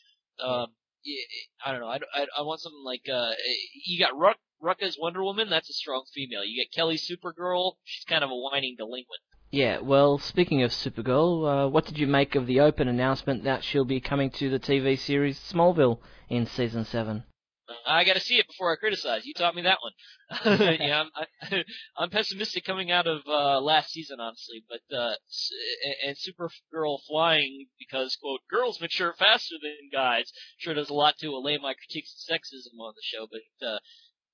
Um, 0.47 0.69
I 1.64 1.73
don't 1.73 1.81
know. 1.81 1.88
I, 1.88 1.99
I, 2.14 2.26
I 2.38 2.43
want 2.43 2.61
something 2.61 2.83
like 2.85 3.09
uh, 3.12 3.31
you 3.85 3.99
got 3.99 4.16
Ruck, 4.16 4.37
Rucka's 4.62 4.99
Wonder 5.00 5.23
Woman. 5.23 5.50
That's 5.50 5.71
a 5.71 5.73
strong 5.73 6.05
female. 6.12 6.45
You 6.45 6.62
get 6.62 6.73
Kelly 6.73 6.97
Supergirl. 6.97 7.75
She's 7.85 8.05
kind 8.05 8.25
of 8.25 8.31
a 8.31 8.37
whining 8.37 8.76
delinquent. 8.76 9.23
Yeah, 9.57 9.81
well, 9.81 10.19
speaking 10.19 10.63
of 10.65 10.71
Supergirl, 10.71 11.65
uh, 11.65 11.69
what 11.71 11.87
did 11.87 11.97
you 11.99 12.07
make 12.07 12.35
of 12.35 12.47
the 12.47 12.61
open 12.61 12.89
announcement 12.89 13.45
that 13.45 13.65
she'll 13.65 13.87
be 13.87 14.01
coming 14.03 14.29
to 14.33 14.51
the 14.51 14.59
TV 14.61 14.99
series 14.99 15.39
Smallville 15.51 15.99
in 16.29 16.45
season 16.45 16.85
seven? 16.85 17.25
I 17.87 18.05
got 18.05 18.17
to 18.17 18.21
see 18.21 18.35
it 18.35 18.47
before 18.49 18.71
I 18.71 18.77
criticize. 18.77 19.25
You 19.25 19.33
taught 19.33 19.55
me 19.55 19.63
that 19.63 19.79
one. 19.81 20.59
yeah, 20.79 21.01
I'm, 21.01 21.11
I, 21.17 21.65
I'm 21.97 22.11
pessimistic 22.11 22.67
coming 22.67 22.91
out 22.91 23.07
of 23.07 23.23
uh, 23.27 23.59
last 23.63 23.93
season, 23.93 24.21
honestly. 24.21 24.63
But 24.69 24.95
uh, 24.95 25.15
and 26.07 26.19
Supergirl 26.19 26.99
flying 27.09 27.69
because 27.79 28.15
quote 28.17 28.41
girls 28.51 28.79
mature 28.79 29.15
faster 29.19 29.55
than 29.63 29.89
guys 29.91 30.31
sure 30.59 30.75
does 30.75 30.91
a 30.91 30.95
lot 30.95 31.17
to 31.21 31.29
allay 31.29 31.57
my 31.57 31.73
critiques 31.73 32.13
of 32.13 32.35
sexism 32.37 32.79
on 32.79 32.93
the 32.95 33.01
show. 33.03 33.27
But 33.27 33.67
uh, 33.67 33.79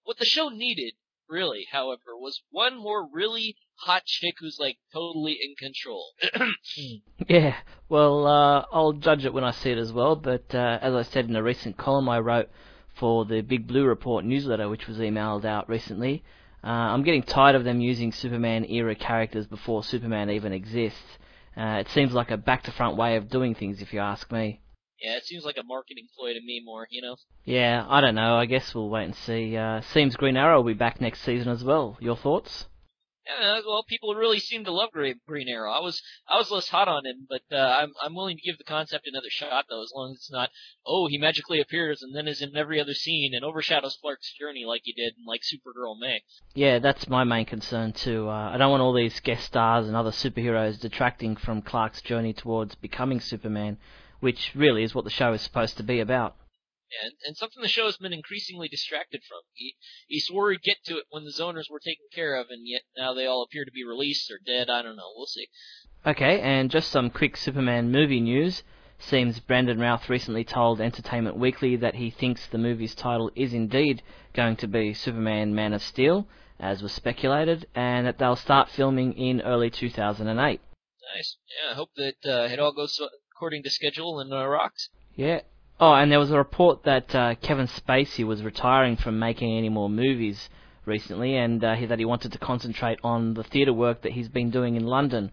what 0.03 0.19
the 0.19 0.25
show 0.25 0.49
needed 0.49 0.95
really, 1.29 1.67
however, 1.71 2.17
was 2.19 2.43
one 2.51 2.77
more 2.77 3.09
really 3.11 3.57
hot 3.83 4.05
chick 4.07 4.37
who's 4.39 4.59
like 4.59 4.79
totally 4.93 5.39
in 5.43 5.55
control. 5.57 6.13
yeah, 7.29 7.57
well, 7.89 8.27
uh, 8.27 8.65
I'll 8.73 8.93
judge 8.93 9.25
it 9.25 9.35
when 9.35 9.45
I 9.45 9.51
see 9.51 9.71
it 9.71 9.79
as 9.79 9.93
well. 9.93 10.17
But 10.17 10.55
uh, 10.55 10.79
as 10.81 10.95
I 10.95 11.03
said 11.03 11.29
in 11.29 11.37
a 11.37 11.43
recent 11.43 11.77
column 11.77 12.09
I 12.09 12.21
wrote 12.21 12.49
for 12.95 13.25
the 13.25 13.41
Big 13.41 13.67
Blue 13.67 13.85
Report 13.85 14.25
newsletter, 14.25 14.69
which 14.69 14.87
was 14.87 14.99
emailed 14.99 15.45
out 15.45 15.69
recently, 15.69 16.23
uh, 16.65 16.69
I'm 16.69 17.03
getting 17.03 17.23
tired 17.23 17.57
of 17.57 17.65
them 17.65 17.81
using 17.81 18.13
Superman 18.13 18.65
era 18.67 18.95
characters 18.95 19.47
before 19.47 19.83
Superman 19.83 20.31
even 20.31 20.53
exists. 20.53 21.19
Uh, 21.57 21.79
it 21.81 21.89
seems 21.89 22.13
like 22.13 22.31
a 22.31 22.37
back 22.37 22.63
to 22.65 22.71
front 22.71 22.97
way 22.97 23.17
of 23.17 23.29
doing 23.29 23.55
things, 23.55 23.83
if 23.83 23.93
you 23.93 24.01
ask 24.01 24.31
me. 24.31 24.61
Yeah, 25.03 25.17
it 25.17 25.25
seems 25.25 25.45
like 25.45 25.57
a 25.59 25.65
marketing 25.65 26.07
ploy 26.17 26.33
to 26.33 26.41
me 26.41 26.63
more, 26.65 26.87
you 26.89 27.03
know? 27.03 27.17
Yeah, 27.45 27.85
I 27.89 28.01
don't 28.01 28.15
know. 28.15 28.37
I 28.37 28.47
guess 28.47 28.73
we'll 28.73 28.89
wait 28.89 29.05
and 29.05 29.17
see. 29.17 29.57
Uh, 29.57 29.81
seems 29.81 30.15
Green 30.15 30.37
Arrow 30.37 30.59
will 30.59 30.73
be 30.73 30.75
back 30.75 31.01
next 31.01 31.23
season 31.23 31.49
as 31.49 31.65
well. 31.65 31.99
Your 32.01 32.17
thoughts? 32.17 32.67
Yeah, 33.25 33.61
well, 33.67 33.85
people 33.85 34.15
really 34.15 34.41
seem 34.41 34.65
to 34.65 34.73
love 34.73 34.91
Green 34.91 35.49
Arrow. 35.49 35.71
I 35.71 35.81
was 35.81 36.03
I 36.29 36.39
was 36.39 36.51
less 36.51 36.69
hot 36.69 36.89
on 36.89 37.07
him, 37.07 37.27
but 37.29 37.43
uh, 37.53 37.57
I'm 37.57 37.93
I'm 38.03 38.15
willing 38.15 38.37
to 38.37 38.43
give 38.43 38.59
the 38.59 38.65
concept 38.65 39.07
another 39.07 39.31
shot 39.31 39.67
though, 39.69 39.83
as 39.83 39.93
long 39.95 40.11
as 40.13 40.17
it's 40.17 40.33
not 40.33 40.51
oh 40.85 41.07
he 41.07 41.19
magically 41.19 41.61
appears 41.61 42.03
and 42.03 42.15
then 42.17 42.27
is 42.27 42.43
in 42.43 42.57
every 42.57 42.81
other 42.81 42.95
scene 42.95 43.33
and 43.35 43.45
overshadows 43.45 43.97
Clark's 44.01 44.33
journey 44.39 44.65
like 44.65 44.83
he 44.85 44.93
did 44.93 45.15
in 45.17 45.25
like 45.25 45.43
Supergirl 45.43 45.99
May. 46.01 46.23
Yeah, 46.55 46.81
that's 46.81 47.09
my 47.09 47.23
main 47.23 47.47
concern 47.47 47.93
too. 47.93 48.29
Uh, 48.29 48.51
I 48.53 48.57
don't 48.57 48.71
want 48.71 48.83
all 48.83 48.93
these 48.93 49.21
guest 49.21 49.45
stars 49.45 49.87
and 49.87 49.95
other 49.95 50.11
superheroes 50.11 50.81
detracting 50.81 51.37
from 51.37 51.63
Clark's 51.63 52.03
journey 52.03 52.33
towards 52.33 52.75
becoming 52.75 53.21
Superman, 53.21 53.79
which 54.19 54.53
really 54.55 54.83
is 54.83 54.97
what 54.97 55.05
the 55.05 55.11
show 55.11 55.33
is 55.33 55.43
supposed 55.43 55.77
to 55.77 55.85
be 55.85 56.01
about 56.01 56.35
and, 57.03 57.13
and 57.27 57.37
something 57.37 57.63
the 57.63 57.69
show 57.69 57.87
has 57.87 57.97
been 57.97 58.13
increasingly 58.13 58.69
distracted 58.69 59.23
from. 59.29 59.41
He, 59.53 59.77
he 60.07 60.21
swore 60.21 60.51
he'd 60.51 60.63
get 60.63 60.79
to 60.85 60.99
it 60.99 61.05
when 61.11 61.25
the 61.25 61.31
zoners 61.31 61.71
were 61.71 61.81
taken 61.81 62.07
care 62.13 62.35
of, 62.37 62.49
and 62.51 62.67
yet 62.67 62.83
now 62.97 63.15
they 63.15 63.27
all 63.27 63.43
appear 63.43 63.65
to 63.65 63.73
be 63.73 63.85
released 63.85 64.31
or 64.31 64.39
dead. 64.45 64.69
I 64.71 64.83
don't 64.83 64.97
know. 64.97 65.13
We'll 65.17 65.27
see. 65.27 65.49
Okay, 66.05 66.41
and 66.41 66.71
just 66.71 66.91
some 66.91 67.11
quick 67.11 67.37
Superman 67.37 67.91
movie 67.91 68.21
news. 68.21 68.63
Seems 68.99 69.41
Brandon 69.41 69.81
Routh 69.81 70.09
recently 70.09 70.45
told 70.45 70.81
Entertainment 70.81 71.37
Weekly 71.37 71.77
that 71.77 71.97
he 71.97 72.11
thinks 72.11 72.47
the 72.47 72.59
movie's 72.59 72.95
title 72.95 73.31
is 73.35 73.53
indeed 73.53 74.03
going 74.33 74.57
to 74.57 74.69
be 74.69 74.95
Superman 74.95 75.55
Man 75.55 75.73
of 75.73 75.83
Steel, 75.83 76.27
as 76.61 76.83
was 76.83 76.93
speculated, 76.93 77.67
and 77.75 78.07
that 78.07 78.19
they'll 78.19 78.37
start 78.37 78.69
filming 78.71 79.13
in 79.15 79.41
early 79.41 79.71
2008. 79.71 80.61
Nice. 81.15 81.37
Yeah, 81.49 81.73
I 81.73 81.75
hope 81.75 81.91
that 81.97 82.15
uh, 82.25 82.53
it 82.53 82.61
all 82.61 82.73
goes 82.73 83.01
according 83.35 83.65
to 83.65 83.71
schedule 83.71 84.21
and 84.21 84.33
uh, 84.33 84.47
rocks. 84.47 84.89
Yeah, 85.17 85.41
Oh, 85.81 85.95
and 85.95 86.13
there 86.13 86.19
was 86.19 86.31
a 86.31 86.39
report 86.39 86.85
that 86.85 87.15
uh, 87.15 87.35
Kevin 87.37 87.67
Spacey 87.67 88.25
was 88.25 88.43
retiring 88.43 88.97
from 88.97 89.19
making 89.19 89.57
any 89.57 89.69
more 89.69 89.91
movies 89.91 90.49
recently, 90.85 91.37
and 91.37 91.63
uh, 91.65 91.75
he, 91.75 91.87
that 91.87 91.99
he 91.99 92.05
wanted 92.05 92.33
to 92.33 92.39
concentrate 92.39 92.99
on 93.03 93.35
the 93.35 93.43
theatre 93.43 93.73
work 93.73 94.03
that 94.03 94.13
he's 94.13 94.29
been 94.29 94.51
doing 94.51 94.77
in 94.77 94.85
London. 94.85 95.33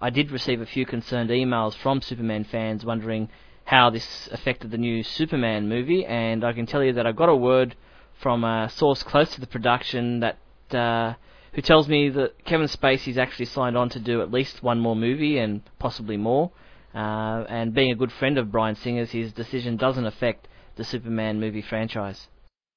I 0.00 0.10
did 0.10 0.30
receive 0.30 0.60
a 0.60 0.66
few 0.66 0.86
concerned 0.86 1.30
emails 1.30 1.74
from 1.74 2.00
Superman 2.00 2.44
fans 2.44 2.84
wondering 2.84 3.28
how 3.64 3.90
this 3.90 4.28
affected 4.30 4.70
the 4.70 4.78
new 4.78 5.02
Superman 5.02 5.68
movie, 5.68 6.04
and 6.06 6.44
I 6.44 6.52
can 6.52 6.66
tell 6.66 6.84
you 6.84 6.92
that 6.92 7.06
I 7.06 7.12
got 7.12 7.28
a 7.28 7.34
word 7.34 7.74
from 8.20 8.44
a 8.44 8.68
source 8.68 9.02
close 9.02 9.30
to 9.34 9.40
the 9.40 9.46
production 9.46 10.20
that 10.20 10.38
uh, 10.72 11.14
who 11.52 11.62
tells 11.62 11.88
me 11.88 12.08
that 12.10 12.44
Kevin 12.44 12.68
Spacey's 12.68 13.18
actually 13.18 13.46
signed 13.46 13.76
on 13.76 13.88
to 13.90 13.98
do 13.98 14.22
at 14.22 14.30
least 14.30 14.62
one 14.62 14.78
more 14.78 14.94
movie 14.94 15.38
and 15.38 15.62
possibly 15.78 16.16
more. 16.16 16.52
Uh, 16.98 17.44
and 17.48 17.74
being 17.74 17.92
a 17.92 17.94
good 17.94 18.10
friend 18.10 18.38
of 18.38 18.50
Bryan 18.50 18.74
Singer's, 18.74 19.12
his 19.12 19.32
decision 19.32 19.76
doesn't 19.76 20.04
affect 20.04 20.48
the 20.74 20.82
Superman 20.82 21.38
movie 21.38 21.62
franchise. 21.62 22.26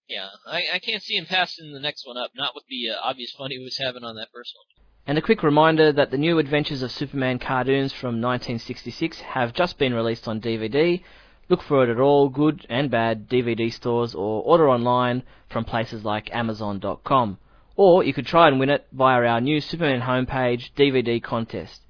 Yeah, 0.08 0.28
I, 0.46 0.62
I 0.74 0.78
can't 0.78 1.02
see 1.02 1.16
him 1.16 1.26
passing 1.26 1.74
the 1.74 1.80
next 1.80 2.06
one 2.06 2.18
up, 2.18 2.30
not 2.36 2.54
with 2.54 2.66
the 2.70 2.92
uh, 2.92 3.00
obvious 3.02 3.32
fun 3.32 3.50
he 3.50 3.58
was 3.58 3.80
having 3.80 4.04
on 4.04 4.16
that 4.18 4.28
first 4.32 4.54
one. 4.56 4.86
And 5.08 5.18
a 5.18 5.24
quick 5.24 5.42
reminder 5.42 5.92
that 5.92 6.12
the 6.12 6.20
new 6.20 6.38
Adventures 6.38 6.84
of 6.84 6.92
Superman 6.92 7.40
cartoons 7.40 7.94
from 7.94 8.22
1966 8.22 9.22
have 9.22 9.54
just 9.54 9.80
been 9.80 9.96
released 9.96 10.28
on 10.28 10.40
DVD. 10.40 11.02
Look 11.50 11.64
for 11.64 11.84
it 11.84 11.90
at 11.90 12.00
all 12.00 12.30
good 12.30 12.68
and 12.70 12.92
bad 12.92 13.28
DVD 13.28 13.74
stores 13.74 14.14
or 14.14 14.44
order 14.44 14.70
online 14.70 15.24
from 15.50 15.66
places 15.66 16.06
like 16.06 16.32
Amazon.com. 16.32 17.40
Or 17.76 18.04
you 18.04 18.14
could 18.14 18.28
try 18.28 18.50
and 18.50 18.60
win 18.60 18.70
it 18.70 18.86
via 18.92 19.26
our 19.26 19.42
new 19.42 19.60
Superman 19.62 20.02
homepage 20.02 20.74
DVD 20.78 21.24
contest. 21.24 21.82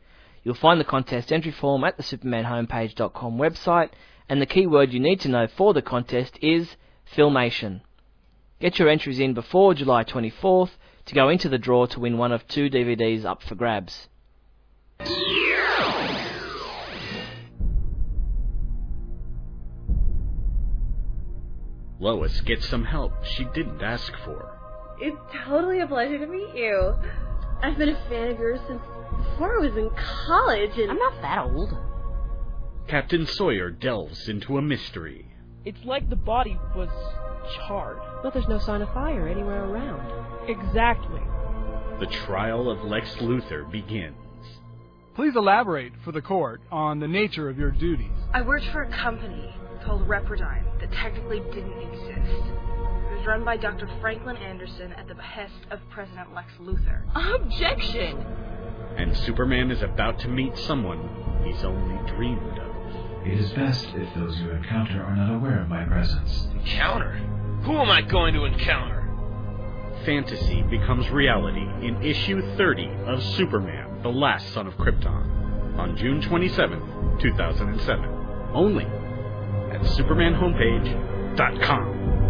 You'll 0.43 0.55
find 0.55 0.79
the 0.79 0.85
contest 0.85 1.31
entry 1.31 1.51
form 1.51 1.83
at 1.83 1.97
the 1.97 2.03
supermanhomepage.com 2.03 3.37
website, 3.37 3.89
and 4.27 4.41
the 4.41 4.47
keyword 4.47 4.91
you 4.91 4.99
need 4.99 5.19
to 5.21 5.29
know 5.29 5.47
for 5.47 5.73
the 5.73 5.81
contest 5.81 6.39
is 6.41 6.75
Filmation. 7.15 7.81
Get 8.59 8.79
your 8.79 8.89
entries 8.89 9.19
in 9.19 9.33
before 9.33 9.73
July 9.73 10.03
24th 10.03 10.71
to 11.05 11.15
go 11.15 11.29
into 11.29 11.49
the 11.49 11.57
draw 11.57 11.85
to 11.87 11.99
win 11.99 12.17
one 12.17 12.31
of 12.31 12.47
two 12.47 12.69
DVDs 12.69 13.25
up 13.25 13.43
for 13.43 13.55
grabs. 13.55 14.07
Lois 21.99 22.41
gets 22.41 22.67
some 22.67 22.85
help 22.85 23.23
she 23.23 23.45
didn't 23.53 23.83
ask 23.83 24.11
for. 24.25 24.57
It's 24.99 25.17
totally 25.45 25.81
a 25.81 25.87
pleasure 25.87 26.17
to 26.17 26.25
meet 26.25 26.55
you. 26.55 26.95
I've 27.63 27.77
been 27.77 27.89
a 27.89 28.09
fan 28.09 28.29
of 28.29 28.39
yours 28.39 28.59
since 28.67 28.81
before 29.17 29.57
I 29.57 29.67
was 29.67 29.77
in 29.77 29.89
college, 30.25 30.77
and 30.77 30.91
I'm 30.91 30.97
not 30.97 31.21
that 31.21 31.39
old. 31.39 31.77
Captain 32.87 33.25
Sawyer 33.25 33.69
delves 33.69 34.27
into 34.27 34.57
a 34.57 34.61
mystery. 34.61 35.27
It's 35.63 35.83
like 35.85 36.09
the 36.09 36.15
body 36.15 36.59
was 36.75 36.89
charred. 37.67 37.99
But 38.23 38.33
there's 38.33 38.47
no 38.47 38.57
sign 38.59 38.81
of 38.81 38.91
fire 38.93 39.27
anywhere 39.27 39.63
around. 39.63 40.49
Exactly. 40.49 41.21
The 41.99 42.07
trial 42.25 42.69
of 42.69 42.83
Lex 42.83 43.13
Luthor 43.17 43.71
begins. 43.71 44.15
Please 45.13 45.35
elaborate 45.35 45.93
for 46.03 46.11
the 46.11 46.21
court 46.21 46.61
on 46.71 46.99
the 46.99 47.07
nature 47.07 47.47
of 47.49 47.59
your 47.59 47.71
duties. 47.71 48.09
I 48.33 48.41
worked 48.41 48.65
for 48.71 48.83
a 48.83 48.89
company 48.89 49.53
called 49.85 50.07
Reprodyne 50.07 50.79
that 50.79 50.91
technically 50.93 51.41
didn't 51.51 51.79
exist. 51.79 52.43
It 53.21 53.25
was 53.25 53.37
run 53.37 53.45
by 53.45 53.55
Dr. 53.55 53.87
Franklin 54.01 54.35
Anderson 54.37 54.93
at 54.93 55.07
the 55.07 55.13
behest 55.13 55.53
of 55.69 55.79
President 55.91 56.33
Lex 56.33 56.51
Luthor. 56.59 57.03
Objection! 57.35 58.17
and 58.97 59.15
Superman 59.15 59.69
is 59.69 59.83
about 59.83 60.17
to 60.21 60.27
meet 60.27 60.57
someone 60.57 61.07
he's 61.45 61.63
only 61.63 62.03
dreamed 62.13 62.57
of. 62.57 63.27
It 63.27 63.39
is 63.39 63.51
best 63.51 63.85
if 63.93 64.11
those 64.15 64.39
you 64.39 64.49
encounter 64.49 65.03
are 65.03 65.15
not 65.15 65.35
aware 65.35 65.61
of 65.61 65.69
my 65.69 65.83
presence. 65.85 66.47
Encounter? 66.55 67.11
Who 67.63 67.77
am 67.77 67.91
I 67.91 68.01
going 68.01 68.33
to 68.33 68.45
encounter? 68.45 69.07
Fantasy 70.03 70.63
becomes 70.63 71.07
reality 71.11 71.67
in 71.85 72.01
issue 72.01 72.41
30 72.57 72.89
of 73.05 73.21
Superman, 73.21 74.01
The 74.01 74.09
Last 74.09 74.51
Son 74.51 74.65
of 74.65 74.73
Krypton, 74.77 75.77
on 75.77 75.95
June 75.95 76.23
27, 76.23 77.19
2007. 77.21 78.05
Only 78.51 78.85
at 78.85 79.81
SupermanHomepage.com. 79.81 82.20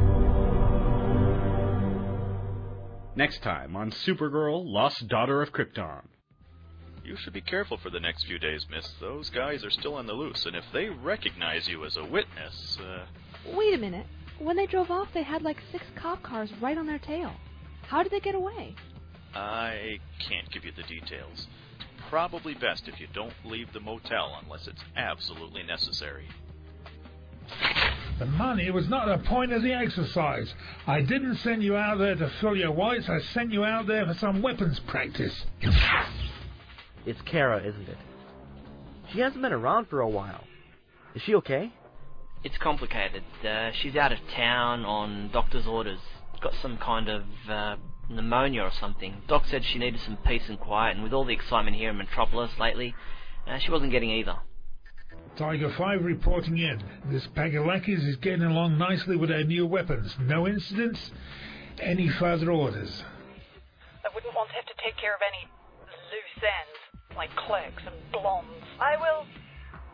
Next 3.13 3.43
time 3.43 3.75
on 3.75 3.91
Supergirl, 3.91 4.63
Lost 4.65 5.09
Daughter 5.09 5.41
of 5.41 5.51
Krypton. 5.51 6.03
You 7.03 7.17
should 7.17 7.33
be 7.33 7.41
careful 7.41 7.77
for 7.77 7.89
the 7.89 7.99
next 7.99 8.23
few 8.23 8.39
days, 8.39 8.65
miss. 8.71 8.87
Those 9.01 9.29
guys 9.29 9.65
are 9.65 9.69
still 9.69 9.95
on 9.95 10.07
the 10.07 10.13
loose, 10.13 10.45
and 10.45 10.55
if 10.55 10.63
they 10.71 10.87
recognize 10.87 11.67
you 11.67 11.83
as 11.83 11.97
a 11.97 12.05
witness, 12.05 12.77
uh... 12.79 13.05
Wait 13.53 13.73
a 13.73 13.77
minute. 13.77 14.05
When 14.39 14.55
they 14.55 14.65
drove 14.65 14.89
off, 14.89 15.09
they 15.13 15.23
had 15.23 15.41
like 15.41 15.57
six 15.73 15.83
cop 15.95 16.23
cars 16.23 16.51
right 16.61 16.77
on 16.77 16.87
their 16.87 16.99
tail. 16.99 17.33
How 17.81 18.01
did 18.01 18.13
they 18.13 18.21
get 18.21 18.35
away? 18.35 18.75
I 19.35 19.99
can't 20.19 20.49
give 20.49 20.63
you 20.63 20.71
the 20.71 20.83
details. 20.83 21.47
It's 21.79 21.85
probably 22.09 22.53
best 22.53 22.87
if 22.87 23.01
you 23.01 23.07
don't 23.13 23.33
leave 23.43 23.73
the 23.73 23.81
motel 23.81 24.39
unless 24.41 24.67
it's 24.67 24.83
absolutely 24.95 25.63
necessary. 25.63 26.29
The 28.21 28.27
money 28.27 28.69
was 28.69 28.87
not 28.87 29.07
the 29.07 29.27
point 29.27 29.51
of 29.51 29.63
the 29.63 29.73
exercise. 29.73 30.53
I 30.85 31.01
didn't 31.01 31.37
send 31.37 31.63
you 31.63 31.75
out 31.75 31.97
there 31.97 32.13
to 32.13 32.29
fill 32.39 32.55
your 32.55 32.71
whites. 32.71 33.09
I 33.09 33.19
sent 33.19 33.51
you 33.51 33.65
out 33.65 33.87
there 33.87 34.05
for 34.05 34.13
some 34.13 34.43
weapons 34.43 34.79
practice. 34.81 35.43
It's 37.03 37.19
Kara, 37.23 37.63
isn't 37.63 37.89
it? 37.89 37.97
She 39.11 39.21
hasn't 39.21 39.41
been 39.41 39.51
around 39.51 39.87
for 39.87 40.01
a 40.01 40.07
while. 40.07 40.43
Is 41.15 41.23
she 41.23 41.33
okay? 41.33 41.73
It's 42.43 42.59
complicated. 42.59 43.23
Uh, 43.43 43.71
she's 43.71 43.95
out 43.95 44.11
of 44.11 44.19
town 44.35 44.85
on 44.85 45.31
doctor's 45.33 45.65
orders. 45.65 45.99
Got 46.41 46.53
some 46.61 46.77
kind 46.77 47.09
of 47.09 47.23
uh, 47.49 47.77
pneumonia 48.07 48.61
or 48.61 48.71
something. 48.71 49.23
Doc 49.27 49.47
said 49.47 49.65
she 49.65 49.79
needed 49.79 49.99
some 49.99 50.17
peace 50.17 50.47
and 50.47 50.59
quiet, 50.59 50.93
and 50.93 51.03
with 51.03 51.11
all 51.11 51.25
the 51.25 51.33
excitement 51.33 51.75
here 51.75 51.89
in 51.89 51.97
Metropolis 51.97 52.51
lately, 52.59 52.93
uh, 53.47 53.57
she 53.57 53.71
wasn't 53.71 53.91
getting 53.91 54.11
either. 54.11 54.37
Tiger 55.37 55.71
5 55.77 56.03
reporting 56.03 56.57
in. 56.57 56.81
This 57.09 57.25
Pagalakis 57.27 58.05
is 58.07 58.15
getting 58.17 58.43
along 58.43 58.77
nicely 58.77 59.15
with 59.15 59.29
their 59.29 59.43
new 59.43 59.65
weapons. 59.65 60.15
No 60.21 60.47
incidents? 60.47 61.11
Any 61.79 62.09
further 62.09 62.51
orders? 62.51 63.03
I 64.03 64.09
wouldn't 64.13 64.35
want 64.35 64.49
to 64.49 64.55
have 64.55 64.65
to 64.65 64.73
take 64.83 64.97
care 64.97 65.15
of 65.15 65.21
any 65.25 65.47
loose 66.11 66.43
ends 66.43 67.15
like 67.15 67.33
clerks 67.35 67.83
and 67.85 67.95
blondes. 68.11 68.65
I 68.79 68.97
will 68.97 69.25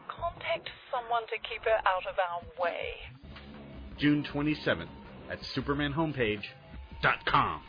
contact 0.08 0.70
someone 0.92 1.24
to 1.24 1.38
keep 1.48 1.64
her 1.64 1.80
out 1.88 2.06
of 2.08 2.16
our 2.18 2.42
way. 2.62 2.96
June 3.98 4.24
27th 4.24 4.90
at 5.30 5.42
supermanhomepage.com. 5.42 7.62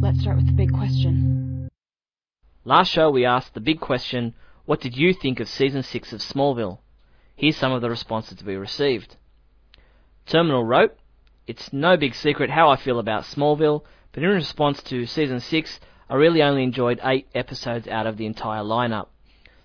Let's 0.00 0.20
start 0.20 0.36
with 0.36 0.46
the 0.46 0.52
big 0.52 0.72
question. 0.72 1.39
Last 2.64 2.90
show 2.90 3.08
we 3.08 3.24
asked 3.24 3.54
the 3.54 3.60
big 3.60 3.80
question, 3.80 4.34
what 4.66 4.82
did 4.82 4.94
you 4.94 5.14
think 5.14 5.40
of 5.40 5.48
season 5.48 5.82
6 5.82 6.12
of 6.12 6.20
Smallville? 6.20 6.80
Here's 7.34 7.56
some 7.56 7.72
of 7.72 7.80
the 7.80 7.88
responses 7.88 8.44
we 8.44 8.54
received. 8.54 9.16
Terminal 10.26 10.66
wrote, 10.66 10.94
It's 11.46 11.72
no 11.72 11.96
big 11.96 12.14
secret 12.14 12.50
how 12.50 12.68
I 12.68 12.76
feel 12.76 12.98
about 12.98 13.24
Smallville, 13.24 13.82
but 14.12 14.22
in 14.22 14.28
response 14.28 14.82
to 14.82 15.06
season 15.06 15.40
6, 15.40 15.80
I 16.10 16.14
really 16.16 16.42
only 16.42 16.62
enjoyed 16.62 17.00
8 17.02 17.28
episodes 17.34 17.88
out 17.88 18.06
of 18.06 18.18
the 18.18 18.26
entire 18.26 18.62
lineup. 18.62 19.06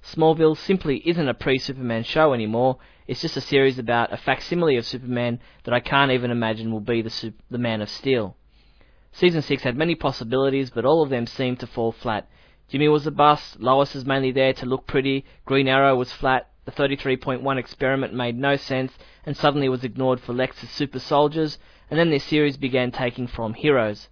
Smallville 0.02 0.56
simply 0.56 1.02
isn't 1.06 1.28
a 1.28 1.34
pre-Superman 1.34 2.04
show 2.04 2.34
anymore, 2.34 2.78
it's 3.08 3.22
just 3.22 3.36
a 3.36 3.42
series 3.42 3.78
about 3.78 4.14
a 4.14 4.18
facsimile 4.18 4.78
of 4.78 4.86
Superman 4.86 5.42
that 5.66 5.74
I 5.74 5.82
can't 5.82 6.12
even 6.12 6.32
imagine 6.32 6.72
will 6.72 6.80
be 6.80 7.02
the, 7.02 7.34
the 7.52 7.58
Man 7.58 7.82
of 7.82 7.90
Steel. 7.90 8.38
Season 9.12 9.42
6 9.42 9.64
had 9.64 9.76
many 9.76 9.96
possibilities, 9.96 10.70
but 10.70 10.86
all 10.86 11.04
of 11.04 11.10
them 11.10 11.28
seemed 11.28 11.60
to 11.60 11.68
fall 11.68 11.92
flat. 11.92 12.30
Jimmy 12.68 12.88
was 12.88 13.06
a 13.06 13.12
bust, 13.12 13.60
Lois 13.60 13.96
is 13.96 14.06
mainly 14.06 14.32
there 14.32 14.52
to 14.54 14.66
look 14.66 14.88
pretty, 14.88 15.24
Green 15.46 15.68
Arrow 15.68 15.96
was 15.96 16.12
flat, 16.12 16.50
the 16.66 16.72
33.1 16.72 17.58
experiment 17.60 18.12
made 18.12 18.36
no 18.36 18.56
sense, 18.56 18.98
and 19.24 19.38
suddenly 19.38 19.70
was 19.70 19.84
ignored 19.84 20.20
for 20.20 20.34
Lex's 20.34 20.72
super 20.72 20.98
soldiers, 20.98 21.60
and 21.92 22.00
then 22.00 22.10
this 22.10 22.24
series 22.24 22.58
began 22.58 22.92
taking 22.92 23.28
from 23.28 23.54
heroes. 23.54 24.10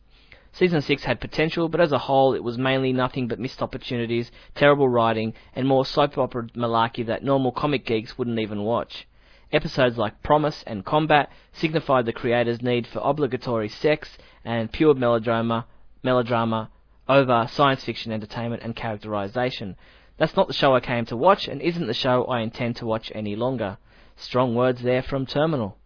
Season 0.51 0.81
6 0.81 1.03
had 1.03 1.19
potential, 1.19 1.67
but 1.67 1.81
as 1.81 1.91
a 1.91 1.97
whole 1.97 2.35
it 2.35 2.43
was 2.43 2.59
mainly 2.59 2.93
nothing 2.93 3.27
but 3.27 3.39
missed 3.39 3.63
opportunities, 3.63 4.31
terrible 4.53 4.87
writing, 4.87 5.33
and 5.55 5.67
more 5.67 5.83
soap 5.83 6.15
opera 6.15 6.47
malarkey 6.55 7.03
that 7.07 7.23
normal 7.23 7.51
comic 7.51 7.87
geeks 7.87 8.19
wouldn't 8.19 8.37
even 8.37 8.61
watch. 8.61 9.07
Episodes 9.51 9.97
like 9.97 10.21
Promise 10.21 10.63
and 10.67 10.85
Combat 10.85 11.31
signified 11.53 12.05
the 12.05 12.13
creators' 12.13 12.61
need 12.61 12.85
for 12.85 12.99
obligatory 13.03 13.67
sex 13.67 14.15
and 14.45 14.71
pure 14.71 14.93
melodrama, 14.93 15.65
melodrama 16.03 16.69
over 17.07 17.47
science 17.51 17.83
fiction 17.83 18.11
entertainment 18.11 18.63
and 18.63 18.75
characterization. 18.75 19.75
That's 20.17 20.35
not 20.35 20.47
the 20.47 20.53
show 20.53 20.75
I 20.75 20.79
came 20.79 21.05
to 21.05 21.17
watch, 21.17 21.47
and 21.47 21.61
isn't 21.61 21.87
the 21.87 21.93
show 21.93 22.25
I 22.25 22.41
intend 22.41 22.75
to 22.77 22.85
watch 22.85 23.11
any 23.15 23.35
longer. 23.35 23.77
Strong 24.15 24.55
words 24.55 24.81
there 24.81 25.01
from 25.01 25.25
Terminal. 25.25 25.77